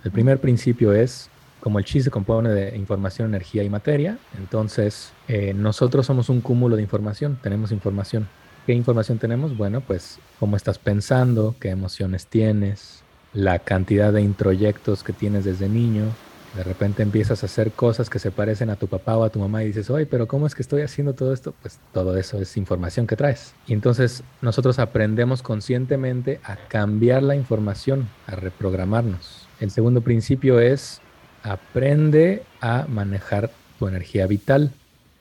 El 0.03 0.11
primer 0.11 0.39
principio 0.39 0.93
es, 0.93 1.29
como 1.59 1.79
el 1.79 1.85
chi 1.85 2.01
se 2.01 2.11
compone 2.11 2.49
de 2.49 2.77
información, 2.77 3.29
energía 3.29 3.63
y 3.63 3.69
materia, 3.69 4.19
entonces 4.37 5.11
eh, 5.27 5.53
nosotros 5.55 6.05
somos 6.05 6.29
un 6.29 6.41
cúmulo 6.41 6.75
de 6.75 6.83
información, 6.83 7.39
tenemos 7.41 7.71
información. 7.71 8.27
¿Qué 8.65 8.73
información 8.73 9.17
tenemos? 9.17 9.57
Bueno, 9.57 9.81
pues 9.81 10.19
cómo 10.39 10.55
estás 10.55 10.77
pensando, 10.77 11.55
qué 11.59 11.69
emociones 11.69 12.27
tienes, 12.27 13.03
la 13.33 13.59
cantidad 13.59 14.13
de 14.13 14.21
introyectos 14.21 15.03
que 15.03 15.13
tienes 15.13 15.43
desde 15.45 15.67
niño. 15.67 16.05
De 16.55 16.63
repente 16.63 17.03
empiezas 17.03 17.43
a 17.43 17.47
hacer 17.47 17.71
cosas 17.71 18.09
que 18.09 18.17
se 18.17 18.31
parecen 18.31 18.69
a 18.69 18.77
tu 18.77 18.87
papá 18.87 19.17
o 19.17 19.23
a 19.23 19.29
tu 19.29 19.39
mamá 19.39 19.63
y 19.63 19.67
dices, 19.67 19.89
oye, 19.89 20.05
pero 20.05 20.27
¿cómo 20.27 20.47
es 20.47 20.55
que 20.55 20.61
estoy 20.61 20.83
haciendo 20.83 21.13
todo 21.13 21.33
esto? 21.33 21.53
Pues 21.61 21.79
todo 21.91 22.15
eso 22.15 22.39
es 22.39 22.55
información 22.55 23.07
que 23.07 23.17
traes. 23.17 23.53
Y 23.67 23.73
entonces 23.73 24.23
nosotros 24.41 24.79
aprendemos 24.79 25.41
conscientemente 25.41 26.39
a 26.43 26.55
cambiar 26.55 27.23
la 27.23 27.35
información, 27.35 28.07
a 28.27 28.35
reprogramarnos. 28.35 29.47
El 29.59 29.69
segundo 29.69 30.01
principio 30.01 30.59
es 30.61 31.01
aprende 31.43 32.43
a 32.61 32.85
manejar 32.87 33.51
tu 33.77 33.87
energía 33.87 34.25
vital. 34.27 34.71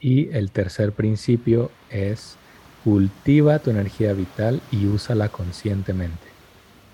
Y 0.00 0.28
el 0.30 0.50
tercer 0.50 0.92
principio 0.92 1.70
es 1.90 2.36
cultiva 2.84 3.58
tu 3.58 3.70
energía 3.70 4.12
vital 4.12 4.60
y 4.70 4.86
úsala 4.86 5.30
conscientemente. 5.30 6.22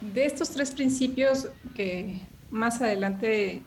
De 0.01 0.25
estos 0.25 0.51
tres 0.51 0.71
principios 0.71 1.49
que 1.75 2.21
más 2.51 2.81
adelante 2.81 3.63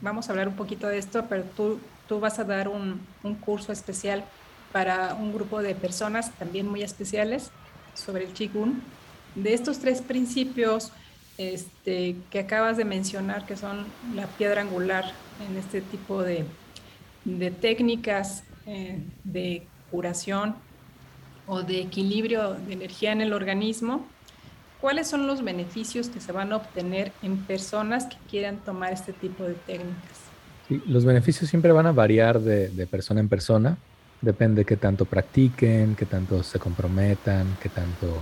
vamos 0.00 0.28
a 0.28 0.32
hablar 0.32 0.48
un 0.48 0.56
poquito 0.56 0.86
de 0.86 0.98
esto, 0.98 1.26
pero 1.28 1.44
tú, 1.56 1.80
tú 2.08 2.20
vas 2.20 2.38
a 2.38 2.44
dar 2.44 2.68
un, 2.68 3.00
un 3.22 3.34
curso 3.34 3.72
especial 3.72 4.24
para 4.72 5.14
un 5.14 5.32
grupo 5.32 5.62
de 5.62 5.74
personas 5.74 6.32
también 6.32 6.68
muy 6.68 6.82
especiales 6.82 7.50
sobre 7.94 8.24
el 8.24 8.32
Qigong. 8.32 8.74
De 9.34 9.54
estos 9.54 9.78
tres 9.78 10.02
principios, 10.02 10.92
este, 11.36 12.16
que 12.30 12.40
acabas 12.40 12.76
de 12.76 12.84
mencionar, 12.84 13.46
que 13.46 13.56
son 13.56 13.86
la 14.14 14.26
piedra 14.26 14.60
angular 14.60 15.04
en 15.48 15.56
este 15.56 15.80
tipo 15.80 16.22
de, 16.22 16.44
técnicas 17.60 18.42
eh, 18.66 18.98
de 19.24 19.66
curación 19.90 20.56
o 21.46 21.62
de 21.62 21.80
equilibrio 21.80 22.54
de 22.54 22.72
energía 22.72 23.12
en 23.12 23.20
el 23.20 23.32
organismo, 23.32 24.06
¿cuáles 24.80 25.08
son 25.08 25.26
los 25.26 25.42
beneficios 25.42 26.08
que 26.08 26.20
se 26.20 26.32
van 26.32 26.52
a 26.52 26.56
obtener 26.56 27.12
en 27.22 27.36
personas 27.38 28.06
que 28.06 28.16
quieran 28.30 28.58
tomar 28.58 28.92
este 28.92 29.12
tipo 29.12 29.44
de 29.44 29.54
técnicas? 29.54 30.28
los 30.86 31.06
beneficios 31.06 31.48
siempre 31.48 31.72
van 31.72 31.86
a 31.86 31.92
variar 31.92 32.40
de, 32.40 32.68
de 32.68 32.86
persona 32.86 33.20
en 33.20 33.28
persona. 33.30 33.78
Depende 34.20 34.60
de 34.60 34.64
qué 34.66 34.76
tanto 34.76 35.06
practiquen, 35.06 35.94
qué 35.94 36.04
tanto 36.04 36.42
se 36.42 36.58
comprometan, 36.58 37.56
qué 37.62 37.70
tanto... 37.70 38.18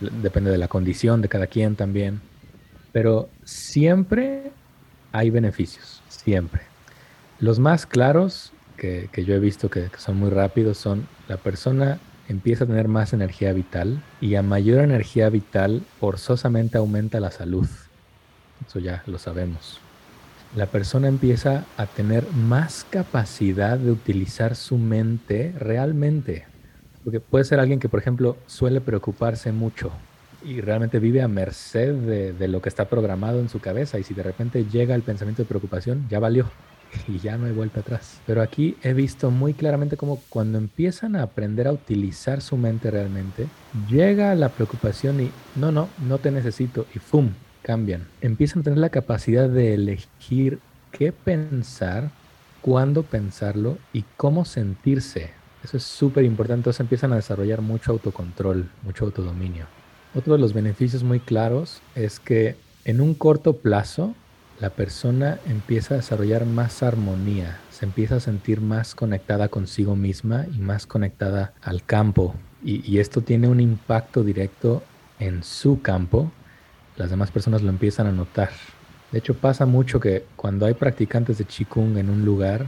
Depende 0.00 0.52
de 0.52 0.58
la 0.58 0.68
condición 0.68 1.20
de 1.20 1.28
cada 1.28 1.48
quien 1.48 1.74
también. 1.74 2.20
Pero 2.92 3.28
siempre 3.42 4.52
hay 5.10 5.30
beneficios, 5.30 6.00
siempre. 6.08 6.62
Los 7.40 7.58
más 7.58 7.86
claros 7.86 8.52
que, 8.76 9.08
yo 9.24 9.34
he 9.34 9.38
visto 9.38 9.70
que, 9.70 9.88
son 9.96 10.18
muy 10.18 10.30
rápidos 10.30 10.78
son 10.78 11.06
la 11.28 11.36
persona 11.36 11.98
empieza 12.28 12.64
a 12.64 12.66
tener 12.66 12.88
más 12.88 13.12
energía 13.12 13.52
vital 13.52 14.02
y 14.20 14.34
a 14.34 14.42
mayor 14.42 14.82
energía 14.82 15.28
vital 15.28 15.82
forzosamente 16.00 16.78
aumenta 16.78 17.20
la 17.20 17.30
salud. 17.30 17.68
Eso 18.66 18.78
ya 18.78 19.02
lo 19.06 19.18
sabemos. 19.18 19.80
La 20.56 20.66
persona 20.66 21.08
empieza 21.08 21.64
a 21.76 21.86
tener 21.86 22.24
más 22.32 22.86
capacidad 22.88 23.76
de 23.76 23.90
utilizar 23.90 24.54
su 24.54 24.78
mente 24.78 25.52
realmente. 25.58 26.46
Porque 27.02 27.20
puede 27.20 27.44
ser 27.44 27.60
alguien 27.60 27.80
que, 27.80 27.88
por 27.88 28.00
ejemplo, 28.00 28.36
suele 28.46 28.80
preocuparse 28.80 29.52
mucho 29.52 29.90
y 30.44 30.60
realmente 30.60 30.98
vive 30.98 31.22
a 31.22 31.28
merced 31.28 31.94
de, 31.94 32.48
lo 32.48 32.60
que 32.62 32.68
está 32.68 32.84
programado 32.88 33.40
en 33.40 33.48
su 33.48 33.60
cabeza. 33.60 33.98
Y 33.98 34.04
si 34.04 34.14
de 34.14 34.22
repente 34.22 34.64
llega 34.64 34.94
el 34.94 35.02
pensamiento 35.02 35.42
de 35.42 35.48
preocupación, 35.48 36.06
ya 36.08 36.20
valió 36.20 36.50
y 37.08 37.18
ya 37.18 37.36
no 37.36 37.46
hay 37.46 37.52
vuelta 37.52 37.80
atrás. 37.80 38.20
Pero 38.26 38.42
aquí 38.42 38.76
he 38.82 38.92
visto 38.92 39.30
muy 39.30 39.54
claramente 39.54 39.96
cómo 39.96 40.22
cuando 40.28 40.58
empiezan 40.58 41.16
a 41.16 41.22
aprender 41.22 41.66
a 41.66 41.72
utilizar 41.72 42.40
su 42.40 42.56
mente 42.56 42.90
realmente, 42.90 43.46
llega 43.88 44.34
la 44.34 44.48
preocupación 44.48 45.20
y 45.20 45.30
no, 45.56 45.72
no, 45.72 45.88
no 46.06 46.18
te 46.18 46.30
necesito 46.30 46.86
y 46.94 46.98
¡fum! 46.98 47.30
cambian. 47.62 48.06
Empiezan 48.20 48.60
a 48.60 48.64
tener 48.64 48.78
la 48.78 48.90
capacidad 48.90 49.48
de 49.48 49.74
elegir 49.74 50.60
qué 50.92 51.12
pensar, 51.12 52.10
cuándo 52.60 53.02
pensarlo 53.02 53.78
y 53.92 54.04
cómo 54.16 54.44
sentirse 54.44 55.30
Eso 55.64 55.78
es 55.78 55.82
súper 55.82 56.24
importante. 56.24 56.60
Entonces 56.60 56.80
empiezan 56.80 57.12
a 57.12 57.16
desarrollar 57.16 57.62
mucho 57.62 57.92
autocontrol, 57.92 58.68
mucho 58.82 59.06
autodominio. 59.06 59.66
Otro 60.14 60.34
de 60.34 60.38
los 60.38 60.52
beneficios 60.52 61.02
muy 61.02 61.20
claros 61.20 61.80
es 61.94 62.20
que 62.20 62.56
en 62.84 63.00
un 63.00 63.14
corto 63.14 63.56
plazo 63.56 64.14
la 64.60 64.70
persona 64.70 65.38
empieza 65.46 65.94
a 65.94 65.96
desarrollar 65.98 66.46
más 66.46 66.82
armonía, 66.82 67.58
se 67.70 67.84
empieza 67.84 68.16
a 68.16 68.20
sentir 68.20 68.60
más 68.60 68.94
conectada 68.94 69.48
consigo 69.48 69.96
misma 69.96 70.46
y 70.54 70.58
más 70.58 70.86
conectada 70.86 71.54
al 71.60 71.84
campo. 71.84 72.34
Y, 72.62 72.98
esto 72.98 73.20
tiene 73.20 73.48
un 73.48 73.60
impacto 73.60 74.24
directo 74.24 74.82
en 75.18 75.42
su 75.42 75.82
campo. 75.82 76.32
Las 76.96 77.10
demás 77.10 77.30
personas 77.30 77.60
lo 77.60 77.68
empiezan 77.68 78.06
a 78.06 78.12
notar. 78.12 78.50
De 79.12 79.18
hecho, 79.18 79.34
pasa 79.34 79.66
mucho 79.66 80.00
que 80.00 80.24
cuando 80.34 80.64
hay 80.64 80.72
practicantes 80.72 81.36
de 81.36 81.44
Qigong 81.44 81.98
en 81.98 82.08
un 82.08 82.24
lugar, 82.24 82.66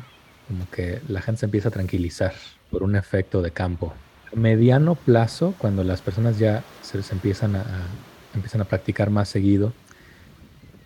como 0.49 0.69
que 0.71 1.01
la 1.09 1.23
gente 1.23 1.41
se 1.41 1.47
empieza 1.47 1.71
a 1.71 1.73
tranquilizar 1.73 2.35
por 2.71 2.83
un 2.83 2.95
efecto 2.95 3.41
de 3.41 3.53
campo. 3.53 3.95
Mediano 4.35 4.97
plazo, 4.97 5.55
cuando 5.57 5.83
las 5.83 6.03
personas 6.03 6.39
ya 6.39 6.63
se, 6.83 6.99
empiezan, 7.11 7.57
a, 7.57 7.65
empiezan 8.35 8.61
a 8.61 8.65
practicar 8.65 9.09
más 9.09 9.31
seguido, 9.31 9.73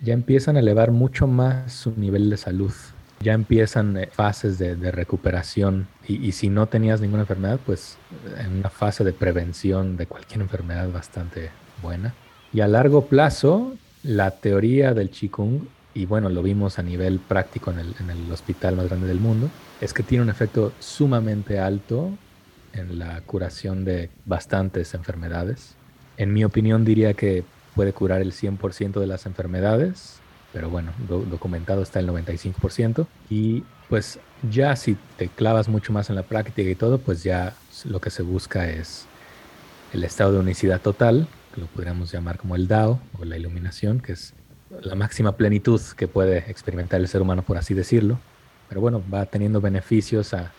ya 0.02 0.14
empiezan 0.14 0.56
a 0.56 0.60
elevar 0.60 0.90
mucho 0.90 1.26
más 1.26 1.72
su 1.72 1.92
nivel 1.96 2.30
de 2.30 2.36
salud. 2.36 2.72
Ya 3.20 3.34
empiezan 3.34 3.96
eh, 3.96 4.08
fases 4.10 4.58
de, 4.58 4.74
recuperación 4.90 5.88
y, 6.08 6.32
si 6.32 6.48
no 6.48 6.66
tenías 6.66 7.00
ninguna 7.00 7.22
enfermedad, 7.22 7.60
pues 7.64 7.98
en 8.38 8.58
una 8.58 8.70
fase 8.70 9.04
de 9.04 9.12
prevención 9.12 9.96
de 9.96 10.06
cualquier 10.06 10.40
enfermedad 10.40 10.90
bastante 10.90 11.50
buena. 11.82 12.14
Y 12.52 12.60
a 12.60 12.68
largo 12.68 13.06
plazo, 13.06 13.74
la 14.02 14.30
teoría 14.32 14.94
del 14.94 15.10
Qigong, 15.10 15.68
y 15.92 16.06
bueno, 16.06 16.30
lo 16.30 16.42
vimos 16.42 16.78
a 16.78 16.82
nivel 16.82 17.18
práctico 17.18 17.72
en 17.72 18.10
el 18.10 18.32
hospital 18.32 18.76
más 18.76 18.88
grande 18.88 19.06
del 19.06 19.20
mundo, 19.20 19.50
es 19.80 19.92
que 19.92 20.02
tiene 20.02 20.24
un 20.24 20.30
efecto 20.30 20.72
sumamente 20.78 21.58
alto 21.58 22.10
en 22.72 22.98
la 22.98 23.20
curación 23.22 23.84
de 23.84 24.10
bastantes 24.24 24.94
enfermedades. 24.94 25.74
En 26.16 26.32
mi 26.32 26.44
opinión 26.44 26.84
diría 26.84 27.14
que 27.14 27.44
puede 27.74 27.92
curar 27.92 28.20
el 28.20 28.32
100% 28.32 29.00
de 29.00 29.06
las 29.06 29.26
enfermedades, 29.26 30.20
pero 30.52 30.68
bueno, 30.70 30.92
documentado 31.08 31.82
está 31.82 32.00
el 32.00 32.08
95%. 32.08 33.06
Y 33.28 33.64
pues 33.88 34.18
ya 34.50 34.76
si 34.76 34.96
te 35.16 35.28
clavas 35.28 35.68
mucho 35.68 35.92
más 35.92 36.10
en 36.10 36.16
la 36.16 36.22
práctica 36.22 36.68
y 36.68 36.74
todo, 36.74 36.98
pues 36.98 37.22
ya 37.22 37.54
lo 37.84 38.00
que 38.00 38.10
se 38.10 38.22
busca 38.22 38.68
es 38.68 39.06
el 39.92 40.04
estado 40.04 40.32
de 40.32 40.38
unicidad 40.38 40.80
total, 40.80 41.28
que 41.54 41.60
lo 41.60 41.66
podríamos 41.66 42.12
llamar 42.12 42.38
como 42.38 42.56
el 42.56 42.68
Dao 42.68 43.00
o 43.18 43.24
la 43.24 43.36
iluminación, 43.36 44.00
que 44.00 44.12
es 44.12 44.34
la 44.82 44.94
máxima 44.94 45.36
plenitud 45.36 45.80
que 45.96 46.06
puede 46.06 46.38
experimentar 46.50 47.00
el 47.00 47.08
ser 47.08 47.22
humano, 47.22 47.42
por 47.42 47.58
así 47.58 47.74
decirlo. 47.74 48.18
Pero 48.68 48.80
bueno, 48.80 49.02
va 49.12 49.26
teniendo 49.26 49.60
beneficios 49.60 50.32
a 50.32 50.52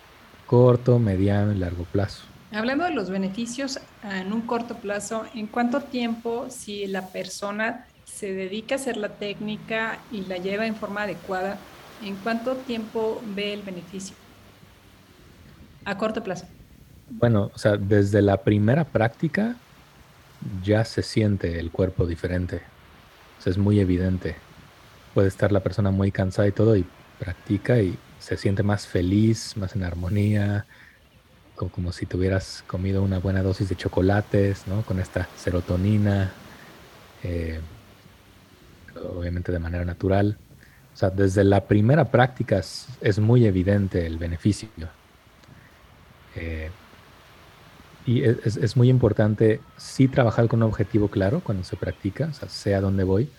corto, 0.48 1.00
mediano 1.00 1.54
y 1.54 1.56
largo 1.56 1.86
plazo. 1.86 2.24
Hablando 2.54 2.84
de 2.84 2.92
los 2.92 3.10
beneficios 3.10 3.80
en 4.04 4.34
un 4.34 4.42
corto 4.42 4.76
plazo, 4.76 5.26
¿en 5.34 5.48
cuánto 5.48 5.80
tiempo 5.80 6.48
si 6.50 6.86
la 6.86 7.08
persona 7.08 7.86
se 8.04 8.34
dedica 8.34 8.76
a 8.76 8.78
hacer 8.78 8.98
la 8.98 9.08
técnica 9.08 10.00
y 10.12 10.26
la 10.26 10.38
lleva 10.38 10.68
en 10.68 10.76
forma 10.76 11.04
adecuada, 11.04 11.58
en 12.04 12.16
cuánto 12.18 12.56
tiempo 12.58 13.22
ve 13.36 13.54
el 13.54 13.62
beneficio? 13.62 14.18
A 15.86 15.98
corto 15.98 16.22
plazo. 16.22 16.46
Bueno, 17.10 17.52
o 17.54 17.58
sea, 17.58 17.78
desde 17.78 18.22
la 18.22 18.44
primera 18.44 18.84
práctica 18.84 19.56
ya 20.62 20.84
se 20.84 21.04
siente 21.04 21.58
el 21.58 21.72
cuerpo 21.72 22.06
diferente. 22.06 22.62
O 23.40 23.42
sea, 23.42 23.52
es 23.52 23.58
muy 23.58 23.80
evidente. 23.80 24.36
Puede 25.14 25.30
estar 25.30 25.54
la 25.54 25.62
persona 25.62 25.90
muy 25.90 26.12
cansada 26.12 26.50
y 26.50 26.52
todo 26.52 26.76
y 26.76 26.86
practica 27.18 27.80
y 27.80 27.98
se 28.20 28.36
siente 28.36 28.62
más 28.62 28.88
feliz, 28.88 29.56
más 29.56 29.74
en 29.76 29.84
armonía, 29.84 30.66
como, 31.70 31.92
si 31.92 32.06
tuvieras 32.06 32.64
comido 32.68 33.04
una 33.04 33.20
buena 33.20 33.44
dosis 33.44 33.70
de 33.70 33.76
chocolates, 33.76 34.68
¿no? 34.68 34.82
Con 34.84 35.00
esta 35.00 35.28
serotonina, 35.36 36.32
eh, 37.24 37.60
obviamente 39.16 39.52
de 39.52 39.60
manera 39.60 39.86
natural. 39.86 40.38
O 40.94 40.98
sea, 40.98 41.10
desde 41.10 41.44
la 41.44 41.66
primera 41.66 42.06
práctica 42.06 42.60
es, 42.60 43.20
muy 43.20 43.46
evidente 43.46 44.06
el 44.06 44.18
beneficio. 44.18 44.70
Eh, 46.36 46.70
y 48.06 48.24
es, 48.24 48.76
muy 48.76 48.90
importante 48.90 49.62
sí 49.78 50.08
trabajar 50.08 50.48
con 50.48 50.64
un 50.64 50.70
objetivo 50.70 51.10
claro 51.10 51.42
cuando 51.42 51.64
se 51.64 51.76
practica, 51.76 52.30
o 52.32 52.34
sea, 52.34 52.50
sé 52.50 52.74
a 52.74 52.82
dónde 52.82 53.04
voy, 53.04 53.30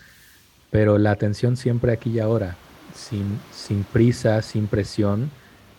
pero 0.71 0.97
la 0.97 1.11
atención 1.11 1.57
siempre 1.57 1.91
aquí 1.91 2.11
y 2.11 2.19
ahora, 2.19 2.55
sin, 2.95 3.39
sin 3.51 3.83
prisa, 3.83 4.41
sin 4.41 4.67
presión. 4.67 5.29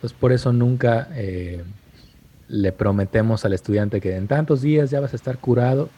Pues 0.01 0.13
por 0.13 0.33
eso 0.33 0.53
nunca 0.53 1.09
eh, 1.15 1.65
le 2.49 2.73
prometemos 2.73 3.45
al 3.45 3.53
estudiante 3.53 4.01
que 4.01 4.17
en 4.17 4.29
tantos 4.29 4.63
días 4.63 4.91
ya 4.91 5.01
vas 5.01 5.13
a 5.13 5.17
estar 5.17 5.39
curado, 5.39 5.89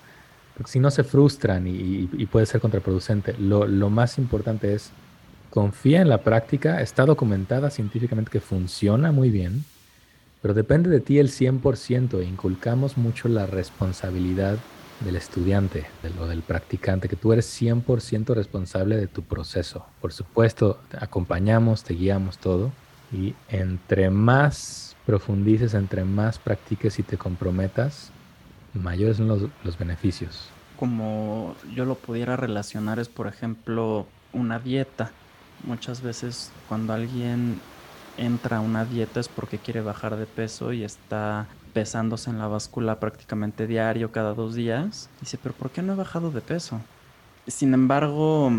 porque 0.57 0.73
si 0.73 0.81
no 0.81 0.91
se 0.91 1.05
frustran 1.05 1.67
y, 1.67 2.07
puede 2.31 2.47
ser 2.47 2.61
contraproducente. 2.61 3.35
Lo, 3.39 3.91
más 3.91 4.19
importante 4.19 4.75
es 4.75 4.91
confía 5.51 6.01
en 6.01 6.09
la 6.09 6.23
práctica, 6.23 6.81
está 6.81 7.05
documentada 7.05 7.71
científicamente 7.71 8.31
que 8.31 8.41
funciona 8.41 9.13
muy 9.13 9.31
bien, 9.31 9.65
pero 10.43 10.55
depende 10.55 10.91
de 10.91 11.01
ti 11.01 11.19
el 11.19 11.29
100%, 11.29 12.21
e 12.21 12.25
inculcamos 12.25 12.97
mucho 12.97 13.29
la 13.29 13.47
responsabilidad 13.47 14.59
del 15.01 15.17
estudiante 15.17 15.87
o 16.19 16.27
del 16.27 16.43
practicante, 16.43 17.09
que 17.09 17.17
tú 17.17 17.33
eres 17.33 17.47
100% 17.61 18.35
responsable 18.35 18.97
de 18.97 19.09
tu 19.09 19.23
proceso. 19.23 19.85
Por 20.01 20.13
supuesto, 20.13 20.79
acompañamos, 20.99 21.85
te 21.85 21.95
guiamos 21.95 22.39
todo, 22.39 22.71
y 23.13 23.35
entre 23.49 24.11
más 24.11 24.96
profundices, 25.07 25.75
entre 25.75 26.05
más 26.05 26.39
practiques 26.39 26.99
y 26.99 27.03
te 27.05 27.17
comprometas, 27.17 28.11
mayores 28.75 29.17
son 29.17 29.29
los, 29.29 29.79
beneficios. 29.79 30.51
Como 30.77 31.55
yo 31.75 31.85
lo 31.85 31.95
pudiera 31.95 32.37
relacionar 32.37 32.99
es, 32.99 33.09
por 33.09 33.29
ejemplo, 33.29 34.07
una 34.33 34.59
dieta. 34.59 35.13
Muchas 35.65 36.03
veces 36.03 36.51
cuando 36.69 36.93
alguien 36.93 37.61
entra 38.19 38.59
a 38.59 38.61
una 38.61 38.85
dieta 38.85 39.21
es 39.21 39.29
porque 39.29 39.59
quiere 39.59 39.81
bajar 39.81 40.17
de 40.17 40.27
peso 40.27 40.73
y 40.73 40.85
está 40.85 41.47
pesándose 41.73 42.31
en 42.31 42.39
la 42.39 42.49
báscula 42.49 43.01
prácticamente 43.01 43.67
diario, 43.67 44.11
cada 44.11 44.35
dos 44.35 44.55
días. 44.55 45.09
Dice, 45.21 45.39
pero 45.43 45.55
¿por 45.55 45.71
qué 45.71 45.83
no 45.83 45.93
he 45.93 45.97
bajado 45.97 46.31
de 46.31 46.41
peso? 46.41 46.81
Sin 47.47 47.75
embargo, 47.75 48.51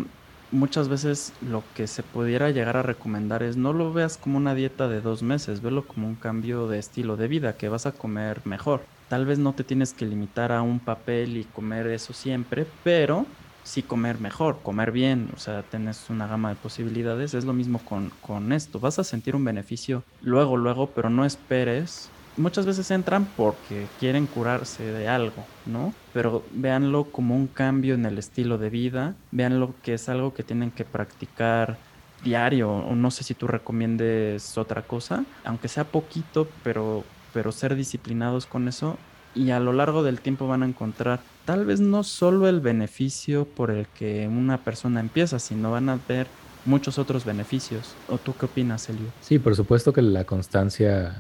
muchas 0.51 0.89
veces 0.89 1.33
lo 1.41 1.63
que 1.75 1.87
se 1.87 2.03
pudiera 2.03 2.51
llegar 2.51 2.77
a 2.77 2.83
recomendar 2.83 3.43
es 3.43 3.57
no 3.57 3.73
lo 3.73 3.93
veas 3.93 4.17
como 4.17 4.37
una 4.37 4.55
dieta 4.55 4.87
de 4.87 5.01
dos 5.01 5.23
meses, 5.23 5.61
velo 5.61 5.85
como 5.85 6.07
un 6.07 6.15
cambio 6.15 6.67
de 6.67 6.79
estilo 6.79 7.17
de 7.17 7.27
vida, 7.27 7.57
que 7.57 7.69
vas 7.69 7.85
a 7.85 7.91
comer 7.91 8.41
mejor. 8.45 8.83
Tal 9.09 9.25
vez 9.25 9.39
no 9.39 9.53
te 9.53 9.63
tienes 9.63 9.93
que 9.93 10.05
limitar 10.05 10.51
a 10.51 10.61
un 10.61 10.79
papel 10.79 11.37
y 11.37 11.43
comer 11.45 11.87
eso 11.87 12.13
siempre, 12.13 12.65
pero 12.83 13.25
sí 13.63 13.83
comer 13.83 14.19
mejor, 14.19 14.59
comer 14.63 14.91
bien, 14.91 15.29
o 15.35 15.39
sea, 15.39 15.61
tienes 15.63 16.09
una 16.09 16.27
gama 16.27 16.49
de 16.49 16.55
posibilidades. 16.55 17.33
Es 17.33 17.45
lo 17.45 17.53
mismo 17.53 17.79
con, 17.79 18.11
con 18.21 18.51
esto, 18.53 18.79
vas 18.79 18.99
a 18.99 19.03
sentir 19.03 19.35
un 19.35 19.43
beneficio 19.43 20.03
luego, 20.21 20.57
luego, 20.57 20.87
pero 20.87 21.09
no 21.09 21.25
esperes 21.25 22.09
muchas 22.37 22.65
veces 22.65 22.89
entran 22.91 23.25
porque 23.35 23.87
quieren 23.99 24.27
curarse 24.27 24.83
de 24.83 25.07
algo, 25.07 25.43
¿no? 25.65 25.93
Pero 26.13 26.43
véanlo 26.51 27.05
como 27.05 27.35
un 27.35 27.47
cambio 27.47 27.95
en 27.95 28.05
el 28.05 28.17
estilo 28.17 28.57
de 28.57 28.69
vida, 28.69 29.15
véanlo 29.31 29.73
que 29.83 29.95
es 29.95 30.07
algo 30.09 30.33
que 30.33 30.43
tienen 30.43 30.71
que 30.71 30.85
practicar 30.85 31.77
diario, 32.23 32.71
o 32.71 32.95
no 32.95 33.11
sé 33.11 33.23
si 33.23 33.33
tú 33.33 33.47
recomiendes 33.47 34.57
otra 34.57 34.81
cosa, 34.81 35.25
aunque 35.43 35.67
sea 35.67 35.83
poquito, 35.83 36.47
pero, 36.63 37.03
pero 37.33 37.51
ser 37.51 37.75
disciplinados 37.75 38.45
con 38.45 38.67
eso 38.67 38.97
y 39.35 39.51
a 39.51 39.59
lo 39.59 39.71
largo 39.71 40.03
del 40.03 40.19
tiempo 40.19 40.47
van 40.47 40.63
a 40.63 40.65
encontrar 40.65 41.19
tal 41.45 41.65
vez 41.65 41.79
no 41.79 42.03
solo 42.03 42.47
el 42.47 42.59
beneficio 42.59 43.45
por 43.45 43.69
el 43.69 43.87
que 43.87 44.27
una 44.27 44.57
persona 44.57 44.99
empieza, 44.99 45.37
sino 45.37 45.71
van 45.71 45.89
a 45.89 45.99
ver 46.07 46.27
muchos 46.65 46.97
otros 46.97 47.23
beneficios. 47.23 47.93
¿O 48.09 48.17
tú 48.17 48.33
qué 48.37 48.45
opinas, 48.45 48.89
Elio? 48.89 49.07
Sí, 49.21 49.39
por 49.39 49.55
supuesto 49.55 49.93
que 49.93 50.01
la 50.01 50.25
constancia 50.25 51.15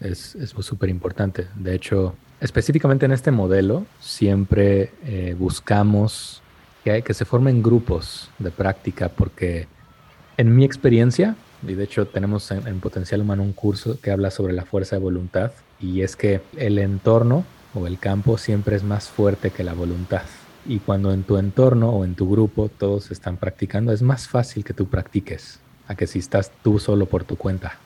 es 0.00 0.36
súper 0.60 0.88
importante. 0.88 1.46
De 1.56 1.74
hecho, 1.74 2.14
específicamente 2.40 3.06
en 3.06 3.12
este 3.12 3.30
modelo, 3.30 3.86
siempre 4.00 4.92
eh, 5.04 5.36
buscamos 5.38 6.42
que, 6.84 7.02
que 7.02 7.14
se 7.14 7.24
formen 7.24 7.62
grupos 7.62 8.30
de 8.38 8.50
práctica, 8.50 9.08
porque 9.08 9.68
en 10.36 10.56
mi 10.56 10.64
experiencia, 10.64 11.36
y 11.66 11.74
de 11.74 11.84
hecho 11.84 12.06
tenemos 12.06 12.50
en, 12.50 12.80
Potencial 12.80 13.20
Humano 13.20 13.42
un 13.42 13.52
curso 13.52 14.00
que 14.00 14.10
habla 14.10 14.30
sobre 14.30 14.54
la 14.54 14.64
fuerza 14.64 14.96
de 14.96 15.02
voluntad, 15.02 15.52
y 15.78 16.00
es 16.00 16.16
que 16.16 16.40
el 16.56 16.78
entorno 16.78 17.44
o 17.74 17.86
el 17.86 17.98
campo 17.98 18.38
siempre 18.38 18.76
es 18.76 18.82
más 18.82 19.08
fuerte 19.08 19.50
que 19.50 19.62
la 19.62 19.74
voluntad. 19.74 20.22
Y 20.66 20.78
cuando 20.78 21.12
en 21.12 21.22
tu 21.22 21.36
entorno 21.36 21.90
o 21.90 22.04
en 22.04 22.14
tu 22.14 22.30
grupo 22.30 22.68
todos 22.68 23.10
están 23.10 23.36
practicando, 23.36 23.92
es 23.92 24.02
más 24.02 24.28
fácil 24.28 24.64
que 24.64 24.74
tú 24.74 24.88
practiques 24.88 25.60
a 25.88 25.94
que 25.94 26.06
si 26.06 26.18
estás 26.18 26.52
tú 26.62 26.78
solo 26.78 27.06
por 27.06 27.24
tu 27.24 27.36
cuenta 27.36 27.78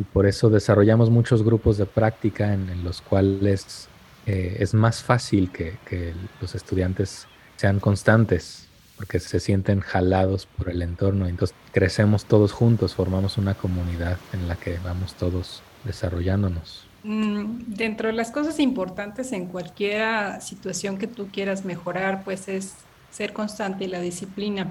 y 0.00 0.04
por 0.04 0.26
eso 0.26 0.48
desarrollamos 0.48 1.10
muchos 1.10 1.42
grupos 1.42 1.76
de 1.76 1.84
práctica 1.84 2.54
en, 2.54 2.82
los 2.82 3.02
cuales 3.02 3.86
eh, 4.26 4.56
es 4.58 4.72
más 4.72 5.02
fácil 5.02 5.50
que, 5.52 6.14
los 6.40 6.54
estudiantes 6.54 7.26
sean 7.56 7.80
constantes 7.80 8.66
porque 8.96 9.20
se 9.20 9.40
sienten 9.40 9.80
jalados 9.80 10.46
por 10.46 10.70
el 10.70 10.80
entorno. 10.80 11.28
Entonces 11.28 11.54
crecemos 11.72 12.24
todos 12.24 12.52
juntos, 12.52 12.94
formamos 12.94 13.36
una 13.36 13.54
comunidad 13.54 14.16
en 14.32 14.48
la 14.48 14.56
que 14.56 14.78
vamos 14.82 15.14
todos 15.14 15.62
desarrollándonos. 15.84 16.86
Mm, 17.02 17.64
dentro 17.66 18.08
de 18.08 18.14
las 18.14 18.30
cosas 18.30 18.58
importantes 18.58 19.32
en 19.32 19.46
cualquier 19.46 20.40
situación 20.40 20.96
que 20.96 21.08
tú 21.08 21.28
quieras 21.30 21.66
mejorar, 21.66 22.24
pues 22.24 22.48
es 22.48 22.74
ser 23.10 23.34
constante 23.34 23.84
y 23.84 23.88
la 23.88 24.00
disciplina. 24.00 24.66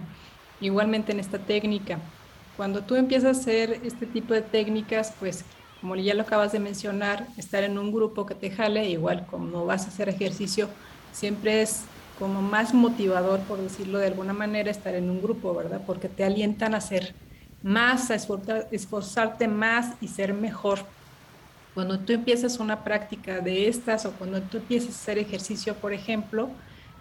Igualmente 0.60 1.12
en 1.12 1.20
esta 1.20 1.38
técnica. 1.38 2.00
Cuando 2.60 2.82
tú 2.82 2.96
empiezas 2.96 3.38
a 3.38 3.40
hacer 3.40 3.80
este 3.86 4.06
tipo 4.06 4.34
de 4.34 4.42
técnicas, 4.42 5.14
pues 5.18 5.46
como 5.80 5.96
ya 5.96 6.14
lo 6.14 6.24
acabas 6.24 6.52
de 6.52 6.60
mencionar, 6.60 7.26
estar 7.38 7.64
en 7.64 7.78
un 7.78 7.94
grupo 7.94 8.26
que 8.26 8.36
te 8.36 8.52
jale, 8.52 8.90
igual 8.90 9.26
como 9.28 9.66
vas 9.66 9.86
a 9.86 9.88
hacer 9.88 10.10
ejercicio, 10.10 10.68
siempre 11.14 11.62
es 11.62 11.84
como 12.20 12.42
más 12.42 12.74
motivador, 12.74 13.40
por 13.48 13.62
decirlo 13.62 13.98
de 13.98 14.08
alguna 14.08 14.34
manera, 14.34 14.70
estar 14.70 14.94
en 14.94 15.10
un 15.10 15.22
grupo, 15.22 15.56
¿verdad? 15.56 15.80
Porque 15.88 16.10
te 16.10 16.26
alientan 16.26 16.74
a 16.74 16.80
hacer 16.80 17.16
más, 17.64 18.12
a 18.12 18.16
esforzarte 18.16 19.48
más 19.48 19.96
y 20.02 20.10
ser 20.10 20.34
mejor. 20.34 20.80
Cuando 21.74 21.98
tú 21.98 22.12
empiezas 22.12 22.60
una 22.60 22.84
práctica 22.84 23.40
de 23.40 23.70
estas 23.70 24.06
o 24.06 24.12
cuando 24.12 24.42
tú 24.42 24.58
empiezas 24.58 24.90
a 24.90 25.00
hacer 25.00 25.18
ejercicio, 25.18 25.76
por 25.76 25.94
ejemplo, 25.94 26.50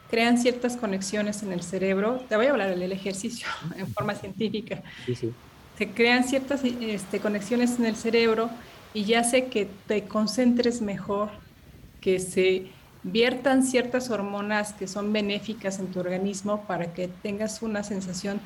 crean 0.08 0.38
ciertas 0.38 0.76
conexiones 0.76 1.42
en 1.42 1.52
el 1.52 1.64
cerebro. 1.64 2.20
Te 2.28 2.36
voy 2.36 2.46
a 2.46 2.50
hablar 2.50 2.78
del 2.78 2.92
ejercicio 2.92 3.48
en 3.76 3.92
forma 3.92 4.14
científica. 4.14 4.84
Sí, 5.04 5.16
sí 5.16 5.32
se 5.78 5.88
crean 5.90 6.24
ciertas 6.24 6.62
este, 6.64 7.20
conexiones 7.20 7.78
en 7.78 7.86
el 7.86 7.94
cerebro 7.94 8.50
y 8.92 9.04
ya 9.04 9.22
sé 9.22 9.44
que 9.44 9.68
te 9.86 10.08
concentres 10.08 10.82
mejor, 10.82 11.30
que 12.00 12.18
se 12.18 12.66
viertan 13.04 13.62
ciertas 13.62 14.10
hormonas 14.10 14.72
que 14.72 14.88
son 14.88 15.12
benéficas 15.12 15.78
en 15.78 15.86
tu 15.86 16.00
organismo 16.00 16.64
para 16.66 16.92
que 16.94 17.06
tengas 17.06 17.62
una 17.62 17.84
sensación 17.84 18.40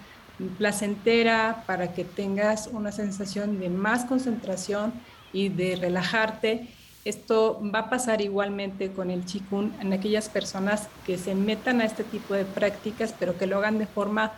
placentera, 0.59 1.65
para 1.67 1.95
que 1.95 2.05
tengas 2.05 2.67
una 2.67 2.93
sensación 2.93 3.59
de 3.59 3.71
más 3.71 4.05
concentración 4.05 4.93
y 5.33 5.49
de 5.49 5.77
relajarte. 5.77 6.69
Esto 7.07 7.63
va 7.75 7.79
a 7.79 7.91
pasar 7.91 8.21
igualmente 8.21 8.93
con 8.93 9.11
el 9.11 9.25
chikun 9.25 9.73
en 9.81 9.95
aquellas 9.95 10.29
personas 10.29 10.89
que 11.07 11.17
se 11.17 11.35
metan 11.35 11.81
a 11.81 11.87
este 11.87 12.05
tipo 12.05 12.35
de 12.35 12.45
prácticas, 12.45 13.15
pero 13.19 13.39
que 13.39 13.47
lo 13.47 13.57
hagan 13.57 13.79
de 13.79 13.87
forma 13.87 14.33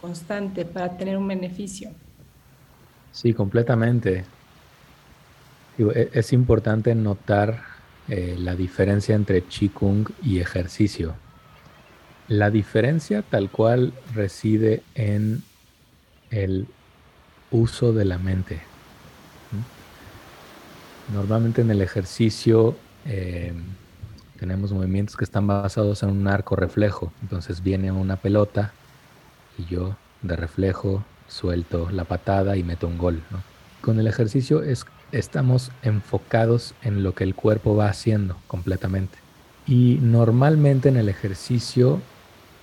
constante 0.00 0.64
para 0.64 0.96
tener 0.96 1.18
un 1.18 1.28
beneficio. 1.28 1.90
Sí, 3.12 3.34
completamente. 3.34 4.24
E, 5.78 6.10
es 6.12 6.32
importante 6.32 6.94
notar 6.94 7.62
eh, 8.08 8.36
la 8.38 8.54
diferencia 8.54 9.14
entre 9.14 9.42
Qigong 9.42 10.08
y 10.22 10.40
ejercicio. 10.40 11.14
La 12.28 12.50
diferencia 12.50 13.22
tal 13.22 13.50
cual 13.50 13.92
reside 14.14 14.82
en 14.94 15.42
el 16.30 16.66
uso 17.50 17.92
de 17.92 18.04
la 18.04 18.18
mente. 18.18 18.60
Normalmente 21.12 21.62
en 21.62 21.70
el 21.70 21.80
ejercicio 21.80 22.76
eh, 23.06 23.54
tenemos 24.38 24.72
movimientos 24.72 25.16
que 25.16 25.24
están 25.24 25.46
basados 25.46 26.02
en 26.02 26.10
un 26.10 26.28
arco 26.28 26.54
reflejo. 26.54 27.12
Entonces 27.22 27.62
viene 27.62 27.90
una 27.90 28.16
pelota 28.16 28.72
y 29.56 29.64
yo 29.64 29.96
de 30.22 30.36
reflejo 30.36 31.04
suelto 31.28 31.90
la 31.90 32.04
patada 32.04 32.56
y 32.56 32.64
meto 32.64 32.88
un 32.88 32.98
gol. 32.98 33.22
Con 33.80 34.00
el 34.00 34.06
ejercicio 34.06 34.62
es, 34.62 34.84
estamos 35.12 35.70
enfocados 35.82 36.74
en 36.82 37.02
lo 37.02 37.14
que 37.14 37.24
el 37.24 37.34
cuerpo 37.34 37.76
va 37.76 37.88
haciendo 37.88 38.36
completamente. 38.46 39.18
Y 39.66 39.98
normalmente 40.00 40.88
en 40.88 40.96
el 40.96 41.08
ejercicio 41.08 42.00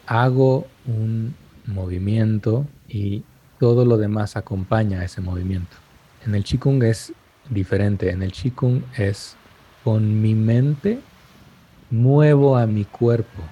hago 0.08 0.68
un 0.86 1.36
movimiento 1.66 2.66
y 2.88 3.24
todo 3.60 3.86
lo 3.86 3.98
demás 3.98 4.36
acompaña 4.36 5.00
a 5.00 5.06
ese 5.06 5.22
movimiento. 5.22 5.78
En 6.26 6.36
el 6.36 6.44
Qigong 6.44 6.84
es 6.84 7.14
diferente. 7.50 8.10
En 8.10 8.24
el 8.24 8.32
Qigong 8.32 8.84
es 8.98 9.36
con 9.84 10.22
mi 10.22 10.34
mente 10.34 11.00
muevo 11.92 12.58
a 12.58 12.66
mi 12.66 12.86
cuerpo. 12.86 13.44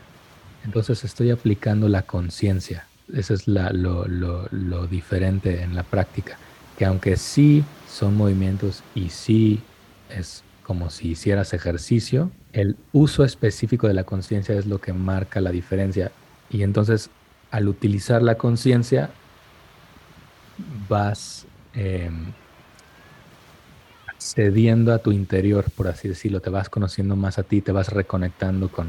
Entonces 0.65 1.03
estoy 1.03 1.31
aplicando 1.31 1.87
la 1.87 2.03
conciencia. 2.03 2.87
Eso 3.11 3.33
es 3.33 3.47
lo, 3.47 4.87
diferente 4.87 5.61
en 5.61 5.75
la 5.75 5.83
práctica. 5.83 6.37
Que 6.77 6.85
aunque 6.85 7.17
sí 7.17 7.63
son 7.89 8.15
movimientos 8.15 8.83
y 8.95 9.09
sí 9.09 9.61
es 10.09 10.43
como 10.63 10.89
si 10.89 11.09
hicieras 11.09 11.53
ejercicio, 11.53 12.31
el 12.53 12.77
uso 12.93 13.23
específico 13.23 13.87
de 13.87 13.93
la 13.93 14.05
conciencia 14.05 14.55
es 14.55 14.65
lo 14.65 14.79
que 14.79 14.93
marca 14.93 15.41
la 15.41 15.51
diferencia. 15.51 16.11
Y 16.49 16.63
entonces, 16.63 17.09
al 17.51 17.67
utilizar 17.67 18.21
la 18.21 18.35
conciencia, 18.35 19.09
vas 20.87 21.45
em, 21.73 22.31
cediendo 24.19 24.93
a 24.93 24.99
tu 24.99 25.11
interior, 25.11 25.65
por 25.75 25.87
así 25.87 26.07
decirlo, 26.07 26.39
te 26.39 26.49
vas 26.49 26.69
conociendo 26.69 27.15
más 27.15 27.37
a 27.39 27.43
ti, 27.43 27.61
te 27.61 27.71
vas 27.71 27.89
reconectando 27.89 28.69
con, 28.69 28.87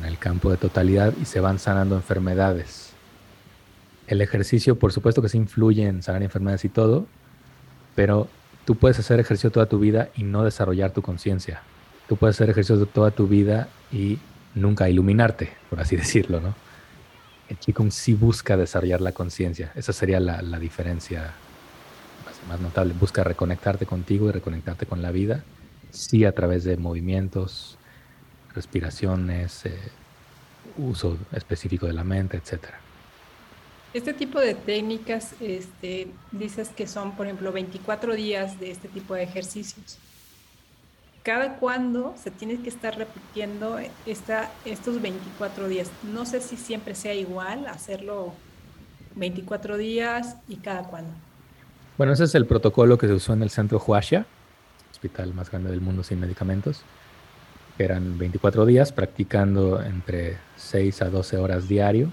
en 0.00 0.06
el 0.06 0.18
campo 0.18 0.50
de 0.50 0.56
totalidad 0.56 1.12
y 1.20 1.24
se 1.24 1.40
van 1.40 1.58
sanando 1.58 1.96
enfermedades. 1.96 2.92
El 4.06 4.20
ejercicio, 4.20 4.78
por 4.78 4.92
supuesto 4.92 5.22
que 5.22 5.28
se 5.28 5.38
influye 5.38 5.86
en 5.86 6.02
sanar 6.02 6.22
enfermedades 6.22 6.64
y 6.64 6.68
todo, 6.68 7.06
pero 7.94 8.28
tú 8.64 8.76
puedes 8.76 8.98
hacer 8.98 9.20
ejercicio 9.20 9.50
toda 9.50 9.66
tu 9.66 9.78
vida 9.78 10.08
y 10.16 10.24
no 10.24 10.44
desarrollar 10.44 10.92
tu 10.92 11.02
conciencia. 11.02 11.62
Tú 12.08 12.16
puedes 12.16 12.36
hacer 12.36 12.50
ejercicio 12.50 12.86
toda 12.86 13.10
tu 13.10 13.26
vida 13.26 13.68
y 13.90 14.18
nunca 14.54 14.88
iluminarte, 14.88 15.52
por 15.70 15.80
así 15.80 15.96
decirlo, 16.04 16.40
¿no? 16.40 16.54
El 17.48 17.58
Qigong 17.58 17.92
sí 17.92 18.14
busca 18.14 18.56
desarrollar 18.56 19.00
la 19.00 19.12
conciencia. 19.12 19.70
Esa 19.74 19.92
sería 19.92 20.18
la, 20.18 20.58
diferencia 20.58 21.32
más, 22.48 22.60
notable. 22.60 22.94
Busca 22.98 23.22
reconectarte 23.22 23.84
contigo 23.84 24.28
y 24.28 24.32
reconectarte 24.32 24.86
con 24.86 25.02
la 25.02 25.10
vida, 25.10 25.44
sí 25.90 26.24
a 26.24 26.32
través 26.32 26.64
de 26.64 26.78
movimientos, 26.78 27.78
respiraciones, 28.54 29.66
eh, 29.66 29.78
uso 30.78 31.18
específico 31.32 31.86
de 31.86 31.92
la 31.92 32.04
mente, 32.04 32.36
etc. 32.36 32.66
Este 33.92 34.12
tipo 34.12 34.40
de 34.40 34.54
técnicas, 34.54 35.34
este, 35.40 36.08
dices 36.32 36.70
que 36.70 36.86
son, 36.86 37.16
por 37.16 37.26
ejemplo, 37.26 37.52
24 37.52 38.14
días 38.14 38.58
de 38.58 38.70
este 38.70 38.88
tipo 38.88 39.14
de 39.14 39.22
ejercicios. 39.22 39.98
¿Cada 41.22 41.56
cuándo 41.56 42.14
se 42.22 42.30
tiene 42.30 42.60
que 42.60 42.68
estar 42.68 42.98
repitiendo 42.98 43.78
esta, 44.04 44.50
estos 44.64 45.00
24 45.00 45.68
días? 45.68 45.90
No 46.02 46.26
sé 46.26 46.40
si 46.40 46.56
siempre 46.56 46.94
sea 46.94 47.14
igual 47.14 47.66
hacerlo 47.66 48.34
24 49.14 49.78
días 49.78 50.36
y 50.48 50.56
cada 50.56 50.82
cuándo. 50.82 51.10
Bueno, 51.96 52.12
ese 52.12 52.24
es 52.24 52.34
el 52.34 52.46
protocolo 52.46 52.98
que 52.98 53.06
se 53.06 53.14
usó 53.14 53.32
en 53.32 53.42
el 53.42 53.50
centro 53.50 53.78
Huasha, 53.78 54.26
hospital 54.90 55.32
más 55.32 55.50
grande 55.50 55.70
del 55.70 55.80
mundo 55.80 56.02
sin 56.02 56.20
medicamentos 56.20 56.82
eran 57.78 58.18
24 58.18 58.66
días 58.66 58.92
practicando 58.92 59.82
entre 59.82 60.38
6 60.56 61.02
a 61.02 61.10
12 61.10 61.38
horas 61.38 61.68
diario 61.68 62.10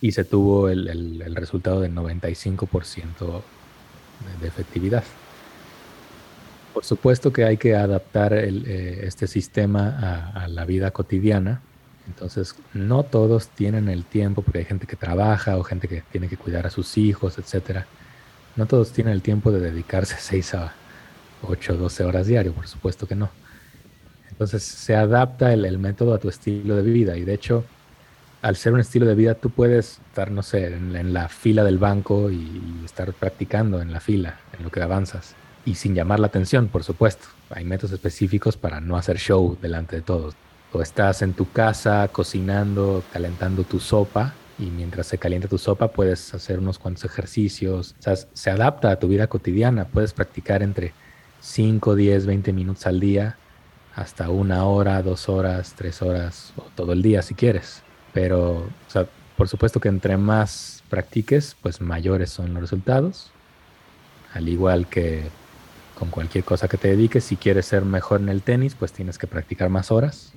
y 0.00 0.12
se 0.12 0.24
tuvo 0.24 0.68
el, 0.68 1.34
resultado 1.34 1.80
del 1.80 1.94
95% 1.94 3.42
de, 4.40 4.48
efectividad. 4.48 5.04
Por 6.72 6.84
supuesto 6.84 7.32
que 7.32 7.44
hay 7.44 7.56
que 7.56 7.74
adaptar 7.74 8.34
eh, 8.34 9.06
este 9.06 9.26
sistema 9.26 10.32
a, 10.34 10.48
la 10.48 10.64
vida 10.64 10.90
cotidiana. 10.90 11.62
Entonces, 12.06 12.54
no 12.72 13.02
todos 13.02 13.48
tienen 13.48 13.88
el 13.88 14.04
tiempo, 14.04 14.42
porque 14.42 14.58
hay 14.60 14.64
gente 14.64 14.86
que 14.86 14.96
trabaja 14.96 15.56
o 15.56 15.64
gente 15.64 15.88
que 15.88 16.02
tiene 16.12 16.28
que 16.28 16.36
cuidar 16.36 16.66
a 16.66 16.70
sus 16.70 16.96
hijos, 16.98 17.38
etc. 17.38 17.84
No 18.54 18.66
todos 18.66 18.92
tienen 18.92 19.14
el 19.14 19.22
tiempo 19.22 19.50
de 19.50 19.60
dedicarse 19.60 20.16
6 20.20 20.54
a 20.54 20.74
8 21.42 21.76
12 21.76 22.04
horas 22.04 22.26
diario, 22.26 22.52
por 22.52 22.68
supuesto 22.68 23.06
que 23.06 23.14
no. 23.14 23.30
Entonces 24.36 24.64
se 24.64 24.94
adapta 24.94 25.54
el, 25.54 25.78
método 25.78 26.12
a 26.12 26.18
tu 26.18 26.28
estilo 26.28 26.76
de 26.76 26.82
vida 26.82 27.16
y 27.16 27.24
de 27.24 27.32
hecho, 27.32 27.64
al 28.42 28.56
ser 28.56 28.74
un 28.74 28.80
estilo 28.80 29.06
de 29.06 29.14
vida, 29.14 29.34
tú 29.34 29.48
puedes 29.48 29.98
estar, 30.10 30.30
no 30.30 30.42
sé, 30.42 30.66
en, 30.66 31.14
la 31.14 31.30
fila 31.30 31.64
del 31.64 31.78
banco 31.78 32.30
y, 32.30 32.82
estar 32.84 33.14
practicando 33.14 33.80
en 33.80 33.94
la 33.94 34.00
fila, 34.00 34.38
en 34.58 34.62
lo 34.62 34.70
que 34.70 34.82
avanzas. 34.82 35.34
Y 35.64 35.76
sin 35.76 35.94
llamar 35.94 36.20
la 36.20 36.26
atención, 36.26 36.68
por 36.68 36.84
supuesto. 36.84 37.28
Hay 37.48 37.64
métodos 37.64 37.92
específicos 37.92 38.58
para 38.58 38.78
no 38.78 38.98
hacer 38.98 39.16
show 39.16 39.56
delante 39.62 39.96
de 39.96 40.02
todos. 40.02 40.34
O 40.70 40.82
estás 40.82 41.22
en 41.22 41.32
tu 41.32 41.50
casa 41.50 42.06
cocinando, 42.12 43.02
calentando 43.14 43.64
tu 43.64 43.80
sopa 43.80 44.34
y 44.58 44.66
mientras 44.66 45.06
se 45.06 45.16
calienta 45.16 45.48
tu 45.48 45.56
sopa 45.56 45.88
puedes 45.88 46.34
hacer 46.34 46.58
unos 46.58 46.78
cuantos 46.78 47.06
ejercicios. 47.06 47.94
O 47.98 48.02
sea, 48.02 48.16
se 48.16 48.50
adapta 48.50 48.90
a 48.90 48.98
tu 48.98 49.08
vida 49.08 49.28
cotidiana. 49.28 49.86
Puedes 49.86 50.12
practicar 50.12 50.62
entre 50.62 50.92
5, 51.40 51.94
10, 51.94 52.26
20 52.26 52.52
minutos 52.52 52.86
al 52.86 53.00
día 53.00 53.38
hasta 53.96 54.28
una 54.28 54.64
hora, 54.66 55.02
dos 55.02 55.28
horas, 55.30 55.74
tres 55.74 56.02
horas 56.02 56.52
o 56.56 56.64
todo 56.74 56.92
el 56.92 57.00
día 57.00 57.22
si 57.22 57.34
quieres. 57.34 57.82
Pero, 58.12 58.58
o 58.58 58.90
sea, 58.90 59.06
por 59.38 59.48
supuesto 59.48 59.80
que 59.80 59.88
entre 59.88 60.18
más 60.18 60.84
practiques, 60.90 61.56
pues 61.62 61.80
mayores 61.80 62.30
son 62.30 62.52
los 62.52 62.60
resultados. 62.60 63.30
Al 64.34 64.48
igual 64.48 64.86
que 64.86 65.24
con 65.98 66.10
cualquier 66.10 66.44
cosa 66.44 66.68
que 66.68 66.76
te 66.76 66.88
dediques, 66.88 67.24
si 67.24 67.36
quieres 67.36 67.64
ser 67.64 67.86
mejor 67.86 68.20
en 68.20 68.28
el 68.28 68.42
tenis, 68.42 68.74
pues 68.74 68.92
tienes 68.92 69.16
que 69.16 69.26
practicar 69.26 69.70
más 69.70 69.90
horas. 69.90 70.34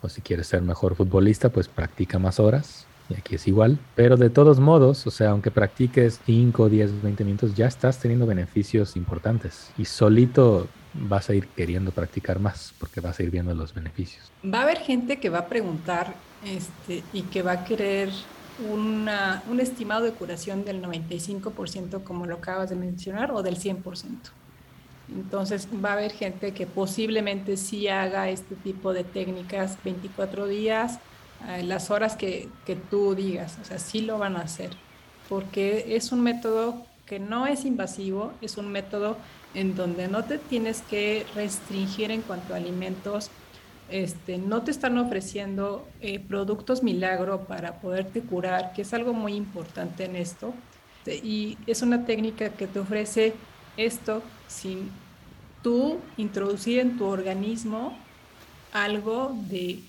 O 0.00 0.08
si 0.08 0.20
quieres 0.20 0.46
ser 0.46 0.62
mejor 0.62 0.94
futbolista, 0.94 1.48
pues 1.48 1.66
practica 1.66 2.20
más 2.20 2.38
horas. 2.38 2.86
y 3.10 3.14
aquí 3.14 3.34
es 3.34 3.46
igual, 3.48 3.78
pero 3.96 4.16
de 4.16 4.30
todos 4.30 4.60
modos, 4.60 5.06
o 5.06 5.10
sea, 5.10 5.30
aunque 5.30 5.50
practiques 5.50 6.20
5, 6.24 6.68
10, 6.68 7.02
20 7.02 7.24
minutos, 7.24 7.54
ya 7.54 7.66
estás 7.66 7.98
teniendo 7.98 8.24
beneficios 8.24 8.96
importantes 8.96 9.72
y 9.76 9.84
solito 9.84 10.68
vas 10.94 11.28
a 11.28 11.34
ir 11.34 11.48
queriendo 11.48 11.90
practicar 11.90 12.38
más 12.38 12.72
porque 12.78 13.00
vas 13.00 13.18
a 13.18 13.22
ir 13.22 13.30
viendo 13.30 13.54
los 13.54 13.74
beneficios. 13.74 14.30
Va 14.44 14.60
a 14.60 14.62
haber 14.62 14.78
gente 14.78 15.18
que 15.18 15.28
va 15.28 15.40
a 15.40 15.46
preguntar 15.48 16.14
este, 16.44 17.02
y 17.12 17.22
que 17.22 17.42
va 17.42 17.52
a 17.52 17.64
querer 17.64 18.10
una, 18.70 19.42
un 19.48 19.60
estimado 19.60 20.04
de 20.04 20.12
curación 20.12 20.64
del 20.64 20.82
95%, 20.82 22.04
como 22.04 22.26
lo 22.26 22.36
acabas 22.36 22.70
de 22.70 22.76
mencionar, 22.76 23.32
o 23.32 23.42
del 23.42 23.58
100%. 23.58 23.82
Entonces 25.12 25.68
va 25.84 25.90
a 25.90 25.92
haber 25.94 26.12
gente 26.12 26.54
que 26.54 26.66
posiblemente 26.66 27.56
sí 27.56 27.88
haga 27.88 28.30
este 28.30 28.54
tipo 28.54 28.92
de 28.92 29.04
técnicas 29.04 29.76
24 29.84 30.46
días, 30.46 30.98
eh, 31.48 31.62
las 31.62 31.90
horas 31.90 32.16
que, 32.16 32.48
que 32.64 32.76
tú 32.76 33.14
digas, 33.14 33.58
o 33.60 33.64
sea, 33.64 33.78
sí 33.78 34.00
lo 34.00 34.18
van 34.18 34.36
a 34.36 34.40
hacer, 34.40 34.70
porque 35.28 35.96
es 35.96 36.10
un 36.10 36.22
método 36.22 36.86
que 37.06 37.18
no 37.18 37.46
es 37.46 37.64
invasivo, 37.64 38.32
es 38.40 38.56
un 38.56 38.72
método 38.72 39.16
en 39.54 39.76
donde 39.76 40.08
no 40.08 40.24
te 40.24 40.38
tienes 40.38 40.82
que 40.82 41.26
restringir 41.34 42.10
en 42.10 42.22
cuanto 42.22 42.54
a 42.54 42.56
alimentos, 42.56 43.30
este, 43.90 44.38
no 44.38 44.62
te 44.62 44.70
están 44.70 44.96
ofreciendo 44.98 45.86
eh, 46.00 46.18
productos 46.18 46.82
milagro 46.82 47.44
para 47.44 47.80
poderte 47.80 48.22
curar, 48.22 48.72
que 48.72 48.82
es 48.82 48.94
algo 48.94 49.12
muy 49.12 49.34
importante 49.34 50.04
en 50.04 50.16
esto. 50.16 50.54
Y 51.06 51.58
es 51.66 51.82
una 51.82 52.06
técnica 52.06 52.48
que 52.48 52.66
te 52.66 52.78
ofrece 52.78 53.34
esto 53.76 54.22
sin 54.48 54.90
tú 55.62 55.98
introducir 56.16 56.78
en 56.78 56.96
tu 56.96 57.04
organismo 57.04 57.96
algo 58.72 59.36
de 59.50 59.80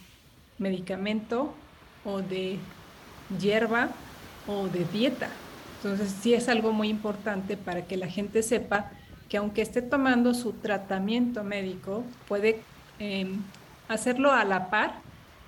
medicamento 0.57 1.53
o 2.03 2.21
de 2.21 2.57
hierba 3.39 3.89
o 4.47 4.67
de 4.67 4.85
dieta. 4.85 5.29
Entonces 5.77 6.13
sí 6.21 6.33
es 6.33 6.49
algo 6.49 6.71
muy 6.71 6.89
importante 6.89 7.57
para 7.57 7.85
que 7.85 7.97
la 7.97 8.07
gente 8.07 8.41
sepa 8.43 8.91
que 9.29 9.37
aunque 9.37 9.61
esté 9.61 9.81
tomando 9.81 10.33
su 10.33 10.53
tratamiento 10.53 11.43
médico, 11.43 12.03
puede 12.27 12.61
em, 12.99 13.41
hacerlo 13.87 14.31
a 14.31 14.43
la 14.43 14.69
par 14.69 14.95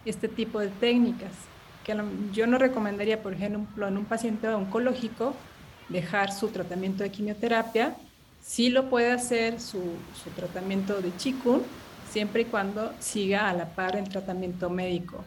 este 0.05 0.27
tipo 0.27 0.59
de 0.59 0.69
técnicas. 0.69 1.31
Que 1.83 1.95
yo 2.33 2.47
no 2.47 2.57
recomendaría, 2.57 3.21
por 3.21 3.33
ejemplo, 3.33 3.87
en 3.87 3.97
un 3.97 4.05
paciente 4.05 4.47
oncológico, 4.49 5.35
dejar 5.89 6.31
su 6.31 6.49
tratamiento 6.49 7.03
de 7.03 7.11
quimioterapia. 7.11 7.95
Sí 8.41 8.69
lo 8.69 8.89
puede 8.89 9.11
hacer 9.11 9.59
su, 9.59 9.81
su 10.21 10.29
tratamiento 10.35 11.01
de 11.01 11.09
Qigong, 11.11 11.61
siempre 12.09 12.43
y 12.43 12.45
cuando 12.45 12.93
siga 12.99 13.49
a 13.49 13.53
la 13.53 13.65
par 13.65 13.95
el 13.95 14.09
tratamiento 14.09 14.69
médico. 14.69 15.23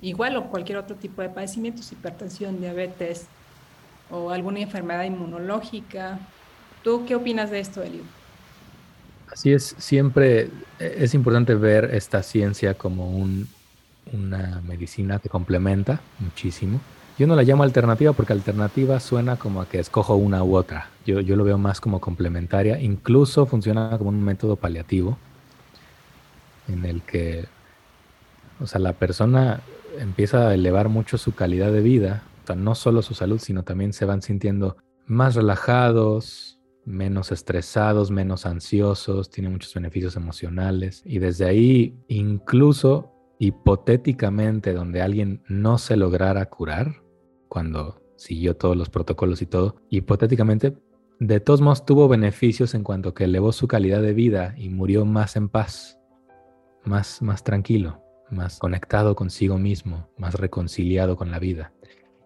Igual 0.00 0.36
o 0.36 0.44
cualquier 0.48 0.78
otro 0.78 0.96
tipo 0.96 1.22
de 1.22 1.30
padecimientos, 1.30 1.90
hipertensión, 1.92 2.60
diabetes 2.60 3.26
o 4.10 4.30
alguna 4.30 4.60
enfermedad 4.60 5.04
inmunológica. 5.04 6.18
¿Tú 6.82 7.04
qué 7.06 7.14
opinas 7.14 7.50
de 7.50 7.60
esto, 7.60 7.82
Eliud? 7.82 8.04
Así 9.32 9.52
es, 9.52 9.74
siempre 9.78 10.50
es 10.78 11.14
importante 11.14 11.54
ver 11.54 11.90
esta 11.92 12.22
ciencia 12.22 12.74
como 12.74 13.08
una 14.12 14.60
medicina 14.66 15.18
que 15.18 15.28
complementa 15.28 16.00
muchísimo. 16.20 16.80
Yo 17.18 17.26
no 17.26 17.36
la 17.36 17.42
llamo 17.42 17.62
alternativa 17.62 18.12
porque 18.12 18.32
alternativa 18.32 18.98
suena 19.00 19.36
como 19.36 19.60
a 19.60 19.68
que 19.68 19.78
escojo 19.78 20.16
una 20.16 20.42
u 20.42 20.56
otra. 20.56 20.88
Yo, 21.06 21.20
yo 21.20 21.36
lo 21.36 21.44
veo 21.44 21.58
más 21.58 21.80
como 21.80 22.00
complementaria. 22.00 22.80
Incluso 22.80 23.46
funciona 23.46 23.96
como 23.98 24.10
un 24.10 24.22
método 24.22 24.56
paliativo 24.56 25.16
en 26.68 26.84
el 26.84 27.02
que, 27.02 27.46
o 28.60 28.66
sea, 28.66 28.80
la 28.80 28.92
persona 28.92 29.60
empieza 29.98 30.48
a 30.48 30.54
elevar 30.54 30.88
mucho 30.88 31.18
su 31.18 31.34
calidad 31.34 31.70
de 31.70 31.80
vida, 31.80 32.22
no 32.56 32.74
solo 32.74 33.02
su 33.02 33.14
salud, 33.14 33.38
sino 33.38 33.62
también 33.62 33.92
se 33.92 34.04
van 34.04 34.22
sintiendo 34.22 34.76
más 35.06 35.34
relajados, 35.34 36.60
menos 36.84 37.32
estresados, 37.32 38.10
menos 38.10 38.46
ansiosos, 38.46 39.30
tiene 39.30 39.48
muchos 39.48 39.74
beneficios 39.74 40.16
emocionales 40.16 41.02
y 41.04 41.18
desde 41.18 41.46
ahí 41.46 41.96
incluso 42.08 43.10
hipotéticamente 43.38 44.72
donde 44.72 45.02
alguien 45.02 45.42
no 45.48 45.78
se 45.78 45.96
lograra 45.96 46.44
curar, 46.46 47.02
cuando 47.48 48.02
siguió 48.16 48.56
todos 48.56 48.76
los 48.76 48.90
protocolos 48.90 49.42
y 49.42 49.46
todo, 49.46 49.76
hipotéticamente 49.90 50.76
de 51.20 51.40
todos 51.40 51.60
modos 51.60 51.86
tuvo 51.86 52.08
beneficios 52.08 52.74
en 52.74 52.82
cuanto 52.82 53.14
que 53.14 53.24
elevó 53.24 53.52
su 53.52 53.68
calidad 53.68 54.02
de 54.02 54.14
vida 54.14 54.54
y 54.58 54.68
murió 54.68 55.04
más 55.04 55.36
en 55.36 55.48
paz, 55.48 55.98
más, 56.84 57.22
más 57.22 57.44
tranquilo, 57.44 58.02
más 58.30 58.58
conectado 58.58 59.14
consigo 59.14 59.58
mismo, 59.58 60.08
más 60.18 60.34
reconciliado 60.34 61.16
con 61.16 61.30
la 61.30 61.38
vida. 61.38 61.72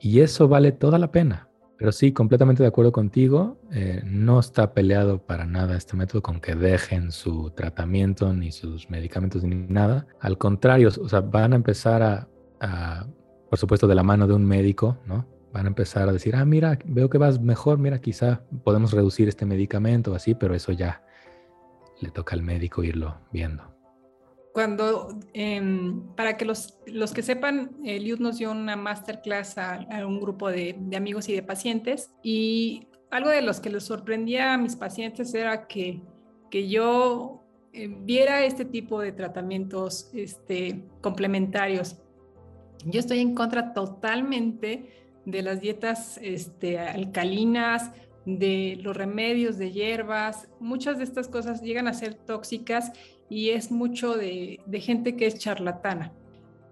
Y 0.00 0.20
eso 0.20 0.48
vale 0.48 0.72
toda 0.72 0.98
la 0.98 1.10
pena. 1.10 1.48
Pero 1.76 1.92
sí, 1.92 2.12
completamente 2.12 2.62
de 2.62 2.68
acuerdo 2.68 2.90
contigo. 2.90 3.58
Eh, 3.72 4.02
no 4.04 4.40
está 4.40 4.74
peleado 4.74 5.24
para 5.24 5.46
nada 5.46 5.76
este 5.76 5.96
método 5.96 6.22
con 6.22 6.40
que 6.40 6.56
dejen 6.56 7.12
su 7.12 7.50
tratamiento, 7.50 8.32
ni 8.32 8.50
sus 8.50 8.90
medicamentos, 8.90 9.44
ni 9.44 9.54
nada. 9.54 10.06
Al 10.20 10.38
contrario, 10.38 10.88
o 10.88 11.08
sea, 11.08 11.20
van 11.20 11.52
a 11.52 11.56
empezar 11.56 12.02
a, 12.02 13.06
por 13.48 13.58
supuesto, 13.58 13.86
de 13.86 13.94
la 13.94 14.02
mano 14.02 14.26
de 14.26 14.34
un 14.34 14.44
médico, 14.44 14.98
¿no? 15.06 15.26
Van 15.52 15.66
a 15.66 15.68
empezar 15.68 16.08
a 16.08 16.12
decir, 16.12 16.34
ah, 16.34 16.44
mira, 16.44 16.78
veo 16.84 17.08
que 17.08 17.18
vas 17.18 17.40
mejor, 17.40 17.78
mira, 17.78 18.00
quizá 18.00 18.42
podemos 18.64 18.92
reducir 18.92 19.28
este 19.28 19.46
medicamento 19.46 20.12
o 20.12 20.14
así, 20.14 20.34
pero 20.34 20.54
eso 20.54 20.72
ya 20.72 21.02
le 22.00 22.10
toca 22.10 22.34
al 22.34 22.42
médico 22.42 22.82
irlo 22.82 23.18
viendo 23.32 23.77
cuando, 24.58 25.16
em, 25.34 26.02
para 26.16 26.36
que 26.36 26.44
los, 26.44 26.80
los, 26.88 27.12
que 27.12 27.22
sepan, 27.22 27.76
Eliud 27.84 28.18
nos 28.18 28.38
dio 28.38 28.50
una 28.50 28.74
masterclass 28.74 29.56
a, 29.56 29.86
un 30.04 30.18
grupo 30.18 30.50
de, 30.50 30.74
de, 30.76 30.96
amigos 30.96 31.28
y 31.28 31.32
de 31.32 31.44
pacientes 31.44 32.10
y 32.24 32.88
algo 33.08 33.30
de 33.30 33.40
los 33.40 33.60
que 33.60 33.70
les 33.70 33.84
sorprendía 33.84 34.54
a 34.54 34.58
mis 34.58 34.74
pacientes 34.74 35.32
era 35.32 35.68
que, 35.68 36.02
que 36.50 36.68
yo 36.68 37.44
eh, 37.72 37.86
viera 38.00 38.44
este 38.44 38.64
tipo 38.64 39.00
de 39.00 39.12
tratamientos 39.12 40.10
este, 40.12 40.82
complementarios. 41.02 41.96
Yo 42.84 42.98
estoy 42.98 43.20
en 43.20 43.36
contra 43.36 43.72
totalmente 43.74 44.90
de 45.24 45.42
las 45.42 45.60
dietas 45.60 46.18
este, 46.20 46.80
alcalinas, 46.80 47.92
de 48.26 48.76
los 48.82 48.96
remedios 48.96 49.56
de 49.56 49.70
hierbas. 49.70 50.48
Muchas 50.58 50.98
de 50.98 51.04
estas 51.04 51.28
cosas 51.28 51.62
llegan 51.62 51.86
a 51.86 51.94
ser 51.94 52.14
tóxicas 52.14 52.90
y 53.28 53.50
es 53.50 53.70
mucho 53.70 54.16
de, 54.16 54.60
gente 54.80 55.16
que 55.16 55.26
es 55.26 55.38
charlatana. 55.38 56.12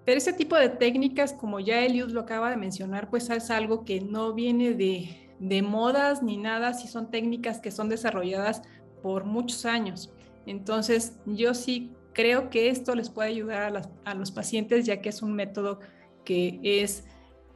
Pero 0.05 0.19
ese 0.19 0.33
tipo 0.33 0.57
de 0.57 0.69
técnicas, 0.69 1.33
como 1.33 1.59
ya 1.61 1.85
Eliud 1.85 2.11
lo 2.11 2.21
acaba 2.21 2.51
de 2.51 2.57
mencionar, 2.57 3.11
pues 3.11 3.29
es 3.31 3.51
algo 3.51 3.85
que 3.85 4.01
no 4.01 4.33
viene 4.33 4.73
de, 4.73 5.35
de 5.41 5.63
modas 5.63 6.23
ni 6.23 6.37
nada, 6.37 6.75
si 6.75 6.87
son 6.87 7.11
técnicas 7.11 7.59
que 7.59 7.71
son 7.71 7.89
desarrolladas 7.89 8.63
por 9.03 9.25
muchos 9.25 9.67
años. 9.67 10.13
Entonces, 10.47 11.17
yo 11.27 11.55
sí 11.55 11.93
creo 12.13 12.49
que 12.51 12.71
esto 12.71 12.95
les 12.95 13.11
puede 13.11 13.29
ayudar 13.29 13.83
a, 14.05 14.15
los 14.15 14.31
pacientes, 14.31 14.87
ya 14.87 15.03
que 15.03 15.11
es 15.11 15.23
un 15.23 15.35
método 15.35 15.81
que 16.25 16.61
es 16.63 17.05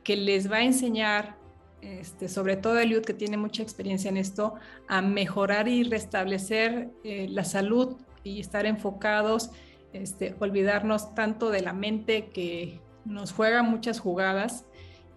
que 0.04 0.16
les 0.16 0.50
va 0.50 0.56
a 0.56 0.64
enseñar, 0.64 1.36
este, 1.80 2.28
sobre 2.28 2.56
todo 2.56 2.78
Eliud, 2.78 3.02
que 3.02 3.14
tiene 3.14 3.36
mucha 3.36 3.62
experiencia 3.62 4.10
en 4.10 4.16
esto, 4.16 4.54
a 4.86 5.00
mejorar 5.02 5.68
y 5.68 5.84
restablecer 5.84 6.90
eh, 7.04 7.26
la 7.30 7.44
salud 7.44 7.96
y 8.24 8.40
estar 8.40 8.66
enfocados, 8.66 9.50
este, 9.92 10.34
olvidarnos 10.38 11.14
tanto 11.14 11.50
de 11.50 11.62
la 11.62 11.72
mente 11.72 12.28
que 12.28 12.80
nos 13.04 13.32
juega 13.32 13.62
muchas 13.62 14.00
jugadas 14.00 14.64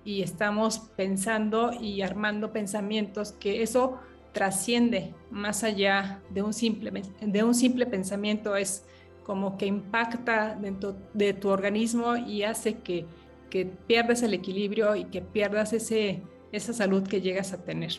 y 0.04 0.22
estamos 0.22 0.80
pensando 0.96 1.72
y 1.74 2.02
armando 2.02 2.52
pensamientos 2.52 3.32
que 3.34 3.62
eso 3.62 4.00
trasciende 4.34 5.14
más 5.30 5.64
allá 5.64 6.22
de 6.30 6.42
un 6.42 6.54
simple, 6.54 6.92
de 7.22 7.44
un 7.44 7.54
simple 7.54 7.86
pensamiento, 7.86 8.56
es 8.56 8.84
como 9.24 9.58
que 9.58 9.66
impacta 9.66 10.56
dentro 10.56 10.96
de 11.14 11.34
tu 11.34 11.50
organismo 11.50 12.18
y 12.18 12.44
hace 12.44 12.80
que, 12.80 13.06
que 13.50 13.66
pierdas 13.66 14.24
el 14.24 14.34
equilibrio 14.34 14.96
y 14.96 15.06
que 15.06 15.22
pierdas 15.22 15.72
ese, 15.72 16.24
esa 16.52 16.74
salud 16.74 17.08
que 17.08 17.22
llegas 17.22 17.54
a 17.54 17.64
tener. 17.64 17.94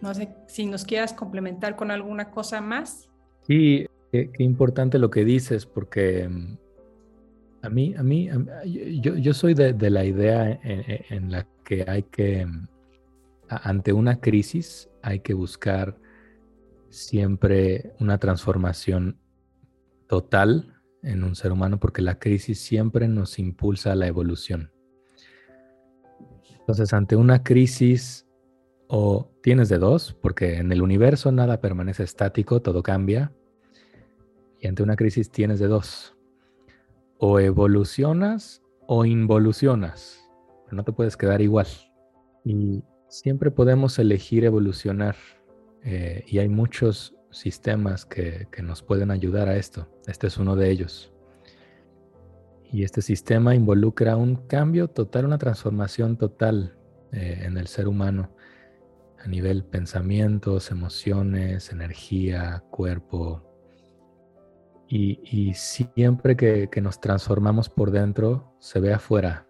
No 0.00 0.14
sé 0.14 0.28
si 0.46 0.66
nos 0.66 0.84
quieras 0.84 1.12
complementar 1.12 1.76
con 1.76 1.90
alguna 1.90 2.30
cosa 2.30 2.60
más. 2.60 3.08
Sí, 3.46 3.86
qué, 4.10 4.30
importante 4.38 4.98
lo 4.98 5.10
que 5.10 5.24
dices, 5.24 5.66
porque 5.66 6.28
mm, 6.28 6.58
a 7.62 7.70
mí, 7.70 7.94
a 7.96 8.02
mí, 8.02 8.28
yo, 9.00 9.34
soy 9.34 9.54
de, 9.54 9.90
la 9.90 10.04
idea 10.04 10.58
en, 10.62 11.30
la 11.30 11.46
que 11.64 11.84
hay 11.86 12.02
que, 12.04 12.44
mm, 12.44 12.68
ante 13.48 13.92
una 13.92 14.20
crisis, 14.20 14.90
hay 15.02 15.20
que 15.20 15.34
buscar 15.34 15.96
siempre 16.90 17.92
una 18.00 18.18
transformación 18.18 19.18
total 20.08 20.74
en 21.02 21.22
un 21.22 21.36
ser 21.36 21.52
humano, 21.52 21.78
porque 21.78 22.02
la 22.02 22.18
crisis 22.18 22.58
siempre 22.58 23.06
nos 23.06 23.38
impulsa 23.38 23.92
a 23.92 23.96
la 23.96 24.08
evolución. 24.08 24.72
Entonces, 26.58 26.92
ante 26.92 27.14
una 27.14 27.44
crisis 27.44 28.25
o 28.88 29.30
tienes 29.42 29.68
de 29.68 29.78
dos, 29.78 30.16
porque 30.20 30.56
en 30.56 30.72
el 30.72 30.82
universo 30.82 31.32
nada 31.32 31.60
permanece 31.60 32.04
estático, 32.04 32.60
todo 32.60 32.82
cambia. 32.82 33.32
Y 34.60 34.68
ante 34.68 34.82
una 34.82 34.96
crisis 34.96 35.30
tienes 35.30 35.58
de 35.58 35.66
dos. 35.66 36.16
O 37.18 37.40
evolucionas 37.40 38.62
o 38.86 39.04
involucionas. 39.04 40.22
no 40.70 40.84
te 40.84 40.92
puedes 40.92 41.16
quedar 41.16 41.40
igual. 41.40 41.66
Y 42.44 42.82
siempre 43.08 43.50
podemos 43.50 43.98
elegir 43.98 44.44
evolucionar 44.44 45.16
eh, 45.82 46.24
y 46.26 46.38
hay 46.38 46.48
muchos 46.48 47.14
sistemas 47.30 48.04
que, 48.04 48.48
nos 48.62 48.82
pueden 48.82 49.10
ayudar 49.10 49.48
a 49.48 49.56
esto. 49.56 49.88
Este 50.06 50.28
es 50.28 50.38
uno 50.38 50.56
de 50.56 50.70
ellos. 50.70 51.12
Y 52.72 52.82
este 52.84 53.02
sistema 53.02 53.54
involucra 53.54 54.16
un 54.16 54.36
cambio 54.36 54.88
total, 54.88 55.24
una 55.24 55.38
transformación 55.38 56.16
total 56.16 56.76
eh, 57.12 57.42
en 57.44 57.56
el 57.58 57.68
ser 57.68 57.88
humano 57.88 58.30
a 59.22 59.28
nivel 59.28 59.64
pensamientos, 59.64 60.70
emociones, 60.70 61.72
energía, 61.72 62.62
cuerpo. 62.70 63.42
Y, 64.88 65.52
siempre 65.54 66.36
que, 66.36 66.80
nos 66.80 67.00
transformamos 67.00 67.68
por 67.68 67.90
dentro, 67.90 68.54
se 68.60 68.78
ve 68.78 68.92
afuera. 68.92 69.48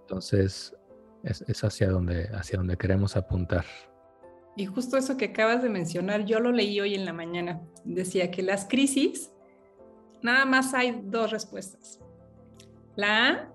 Entonces, 0.00 0.74
es, 1.22 1.64
hacia, 1.64 1.90
donde, 1.90 2.28
hacia 2.32 2.56
donde 2.56 2.78
queremos 2.78 3.16
apuntar. 3.16 3.66
Y 4.56 4.66
justo 4.66 4.96
eso 4.96 5.16
que 5.16 5.26
acabas 5.26 5.62
de 5.62 5.68
mencionar, 5.68 6.24
yo 6.24 6.40
lo 6.40 6.52
leí 6.52 6.80
hoy 6.80 6.94
en 6.94 7.04
la 7.04 7.12
mañana. 7.12 7.60
Decía 7.84 8.30
que 8.30 8.42
las 8.42 8.64
crisis, 8.64 9.30
nada 10.22 10.46
más 10.46 10.72
hay 10.72 11.02
dos 11.04 11.30
respuestas. 11.30 12.00
La 12.96 13.28
A, 13.28 13.52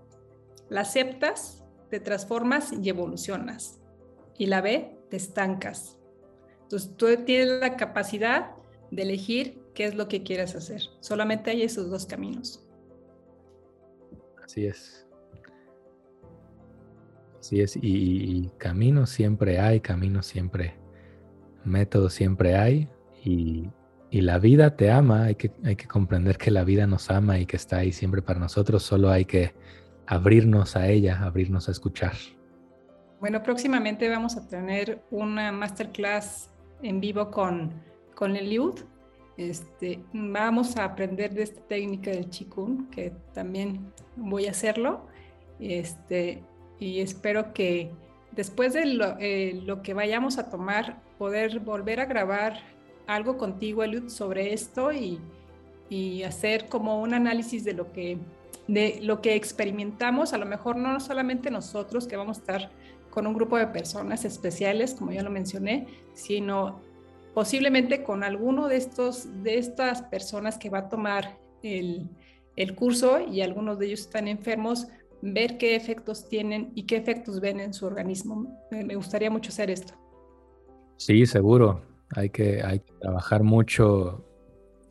la 0.70 0.82
aceptas, 0.82 1.64
te 1.90 2.00
transformas 2.00 2.74
y 2.74 2.90
evolucionas. 2.90 3.82
Y 4.38 4.48
la 4.48 4.62
B, 4.62 4.98
te 5.10 5.18
estancas. 5.18 5.98
Entonces 6.64 6.96
tú 6.98 7.08
tienes 7.26 7.60
la 7.60 7.78
capacidad 7.78 8.52
de 8.92 9.04
elegir 9.04 9.62
qué 9.74 9.86
es 9.86 9.96
lo 9.96 10.08
que 10.08 10.24
quieres 10.24 10.56
hacer. 10.56 10.82
Solamente 11.00 11.52
hay 11.52 11.64
esos 11.64 11.90
dos 11.90 12.06
caminos. 12.06 12.66
Así 14.44 14.66
es. 14.66 15.08
Así 17.40 17.62
es. 17.62 17.76
Y, 17.76 17.82
y 17.82 18.52
caminos 18.58 19.10
siempre 19.10 19.60
hay, 19.60 19.80
caminos 19.80 20.26
siempre 20.26 20.76
métodos 21.66 22.14
siempre 22.14 22.56
hay 22.56 22.88
y, 23.24 23.70
la 24.12 24.40
vida 24.40 24.78
te 24.78 24.92
ama, 24.92 25.26
hay 25.26 25.36
que, 25.36 25.52
hay 25.66 25.76
que 25.76 25.90
comprender 25.90 26.38
que 26.38 26.50
la 26.50 26.64
vida 26.64 26.88
nos 26.88 27.12
ama 27.12 27.38
y 27.38 27.46
que 27.46 27.58
está 27.58 27.80
ahí 27.80 27.92
siempre 27.92 28.22
para 28.22 28.40
nosotros, 28.40 28.82
solo 28.82 29.10
hay 29.10 29.26
que 29.26 29.54
abrirnos 30.08 30.78
a 30.78 30.88
ella, 30.88 31.22
abrirnos 31.22 31.68
a 31.68 31.72
escuchar. 31.72 32.14
Bueno, 33.20 33.42
próximamente 33.42 34.10
vamos 34.10 34.36
a 34.36 34.48
tener 34.48 35.02
una 35.10 35.52
masterclass 35.52 36.50
en 36.82 37.00
vivo 37.00 37.32
con, 37.32 37.72
con 38.14 38.36
Eliud. 38.36 38.82
Este, 39.38 40.00
vamos 40.14 40.78
a 40.78 40.86
aprender 40.86 41.34
de 41.34 41.44
esta 41.44 41.62
técnica 41.62 42.12
del 42.12 42.30
Qigong, 42.30 42.90
que 42.90 43.14
también 43.34 43.92
voy 44.16 44.48
a 44.48 44.52
hacerlo. 44.52 45.08
Este, 45.60 46.44
y 46.80 47.00
espero 47.00 47.54
que 47.54 47.92
después 48.32 48.74
de 48.74 48.86
lo, 48.86 49.18
eh, 49.20 49.62
lo 49.66 49.82
que 49.82 49.94
vayamos 49.94 50.38
a 50.38 50.50
tomar 50.50 51.02
poder 51.18 51.60
volver 51.60 52.00
a 52.00 52.06
grabar 52.06 52.60
algo 53.08 53.38
contigo, 53.38 53.84
Eliud, 53.84 54.10
sobre 54.10 54.54
esto 54.54 54.92
y, 54.92 55.22
hacer 56.26 56.68
como 56.68 57.02
un 57.02 57.14
análisis 57.14 57.64
de 57.64 57.74
lo 57.74 57.94
que 57.94 58.18
de 58.68 59.00
lo 59.02 59.22
que 59.22 59.36
experimentamos, 59.36 60.34
a 60.34 60.38
lo 60.40 60.46
mejor 60.46 60.76
no 60.76 61.00
solamente 61.00 61.52
nosotros 61.52 62.08
que 62.08 62.18
vamos 62.18 62.38
a 62.38 62.42
estar 62.42 62.72
con 63.16 63.26
un 63.26 63.34
grupo 63.34 63.58
de 63.58 63.66
personas 63.68 64.26
especiales, 64.26 64.94
como 64.94 65.12
ya 65.12 65.24
lo 65.24 65.32
mencioné, 65.32 65.88
sino 66.14 66.82
posiblemente 67.34 68.04
con 68.04 68.24
alguno 68.24 68.68
de 68.68 68.76
estos 68.78 69.42
de 69.42 69.58
estas 69.58 70.04
personas 70.04 70.58
que 70.58 70.70
va 70.70 70.80
a 70.80 70.90
tomar 70.90 71.40
el, 71.64 72.10
el 72.56 72.76
curso 72.76 73.20
y 73.20 73.42
algunos 73.42 73.80
de 73.80 73.88
ellos 73.88 74.02
están 74.02 74.28
enfermos, 74.28 74.88
ver 75.22 75.58
qué 75.58 75.76
efectos 75.76 76.28
tienen 76.30 76.72
y 76.76 76.84
qué 76.84 76.98
efectos 76.98 77.40
ven 77.40 77.60
en 77.60 77.74
su 77.74 77.86
organismo. 77.86 78.68
Me 78.70 78.96
gustaría 78.96 79.32
mucho 79.32 79.50
hacer 79.50 79.70
esto. 79.72 79.94
Sí, 80.98 81.26
seguro. 81.26 81.82
Hay 82.16 82.30
que, 82.30 82.62
hay 82.64 82.80
que 82.80 82.94
trabajar 83.00 83.44
mucho. 83.44 84.26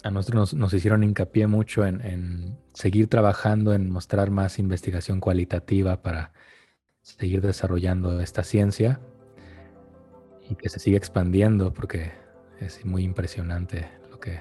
A 0.02 0.10
nosotros 0.10 0.54
nos, 0.54 0.74
hicieron 0.74 1.02
hincapié 1.02 1.46
mucho 1.46 1.86
en, 1.86 2.58
seguir 2.74 3.08
trabajando, 3.08 3.72
en 3.72 3.90
mostrar 3.90 4.30
más 4.30 4.58
investigación 4.58 5.20
cualitativa 5.20 6.02
para 6.02 6.33
seguir 7.04 7.42
desarrollando 7.42 8.18
esta 8.20 8.42
ciencia 8.42 8.98
y 10.48 10.54
que 10.56 10.70
se 10.70 10.78
siga 10.78 10.96
expandiendo 10.96 11.72
porque 11.72 12.12
es 12.60 12.84
muy 12.84 13.04
impresionante 13.04 13.90
lo 14.10 14.18
que, 14.18 14.40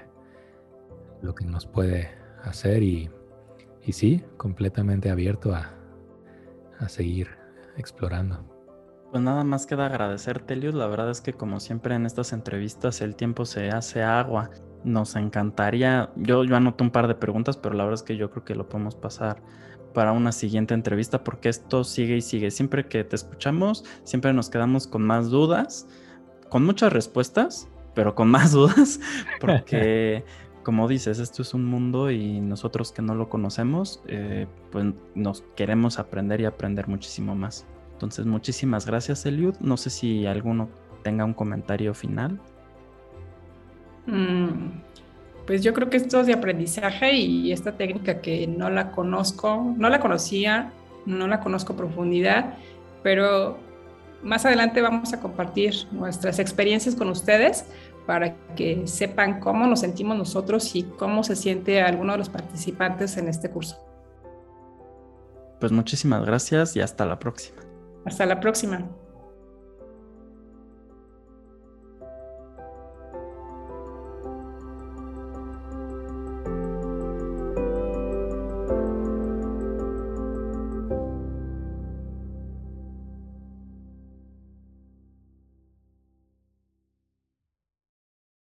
lo 1.22 1.36
que 1.36 1.46
nos 1.46 1.66
puede 1.66 2.10
hacer 2.42 2.82
y, 2.82 3.10
y 3.86 3.92
sí, 3.92 4.24
completamente 4.38 5.10
abierto 5.10 5.54
a, 5.54 5.74
a 6.80 6.88
seguir 6.88 7.28
explorando. 7.76 8.46
Pues 9.12 9.22
nada 9.22 9.44
más 9.44 9.66
queda 9.66 9.88
agradecerte, 9.88 10.54
Eliud. 10.54 10.74
La 10.74 10.88
verdad 10.88 11.12
es 11.12 11.20
que 11.20 11.34
como 11.34 11.60
siempre 11.60 11.96
en 11.96 12.06
estas 12.06 12.32
entrevistas 12.32 13.02
el 13.02 13.16
tiempo 13.16 13.46
se 13.46 13.70
hace 13.70 14.02
agua. 14.02 14.50
Nos 14.84 15.16
encantaría, 15.16 16.10
yo, 16.16 16.44
yo 16.44 16.56
anoto 16.56 16.84
un 16.84 16.92
par 16.92 17.08
de 17.08 17.16
preguntas, 17.16 17.58
pero 17.58 17.76
la 17.76 17.84
verdad 17.84 18.00
es 18.00 18.04
que 18.04 18.18
yo 18.18 18.30
creo 18.30 18.44
que 18.44 18.56
lo 18.56 18.68
podemos 18.68 18.96
pasar 18.96 19.42
para 19.94 20.12
una 20.12 20.32
siguiente 20.32 20.74
entrevista 20.74 21.24
porque 21.24 21.50
esto 21.50 21.84
sigue 21.84 22.18
y 22.18 22.22
sigue. 22.22 22.52
Siempre 22.52 22.88
que 22.88 23.04
te 23.04 23.16
escuchamos, 23.16 23.86
siempre 24.04 24.34
nos 24.34 24.50
quedamos 24.50 24.88
con 24.88 25.04
más 25.04 25.30
dudas, 25.30 25.88
con 26.50 26.66
muchas 26.66 26.92
respuestas, 26.92 27.68
pero 27.94 28.16
con 28.16 28.30
más 28.30 28.52
dudas, 28.54 29.00
porque 29.40 30.26
como 30.64 30.88
dices, 30.88 31.20
esto 31.20 31.42
es 31.42 31.54
un 31.54 31.66
mundo 31.66 32.10
y 32.10 32.40
nosotros 32.40 32.92
que 32.92 33.02
no 33.02 33.16
lo 33.16 33.30
conocemos, 33.30 34.02
eh, 34.08 34.48
pues 34.72 34.86
nos 35.14 35.44
queremos 35.56 36.00
aprender 36.00 36.42
y 36.42 36.46
aprender 36.46 36.88
muchísimo 36.88 37.36
más. 37.36 37.66
Entonces, 37.92 38.26
muchísimas 38.26 38.86
gracias, 38.86 39.26
Eliud. 39.26 39.56
No 39.60 39.78
sé 39.78 39.90
si 39.90 40.26
alguno 40.26 40.70
tenga 41.04 41.26
un 41.26 41.34
comentario 41.34 41.94
final. 41.94 42.40
Mm, 44.06 44.82
pues 45.46 45.62
yo 45.62 45.74
creo 45.74 45.90
que 45.90 45.98
esto 45.98 46.22
es 46.22 46.28
de 46.28 46.34
aprendizaje 46.34 47.14
y 47.14 47.52
esta 47.52 47.74
técnica 47.74 48.22
que 48.22 48.48
no 48.48 48.70
la 48.70 48.92
conozco, 48.92 49.74
no 49.78 49.90
la 49.90 50.00
conocía, 50.00 50.72
no 51.06 51.28
la 51.28 51.40
conozco 51.40 51.74
a 51.74 51.78
profundidad, 51.78 52.56
pero 53.02 53.58
más 54.22 54.46
adelante 54.46 54.82
vamos 54.82 55.14
a 55.14 55.20
compartir 55.20 55.74
nuestras 55.92 56.40
experiencias 56.40 56.96
con 56.96 57.10
ustedes 57.10 57.66
para 58.06 58.36
que 58.56 58.88
sepan 58.88 59.40
cómo 59.40 59.68
nos 59.68 59.82
sentimos 59.82 60.18
nosotros 60.18 60.76
y 60.76 60.84
cómo 60.84 61.24
se 61.24 61.36
siente 61.36 61.82
alguno 61.82 62.14
de 62.14 62.20
los 62.20 62.30
participantes 62.30 63.18
en 63.18 63.28
este 63.28 63.50
curso. 63.50 63.78
Pues 65.60 65.72
muchísimas 65.72 66.26
gracias 66.26 66.76
y 66.76 66.82
hasta 66.82 67.06
la 67.06 67.20
próxima. 67.20 67.62
Hasta 68.06 68.26
la 68.26 68.40
próxima. 68.40 68.86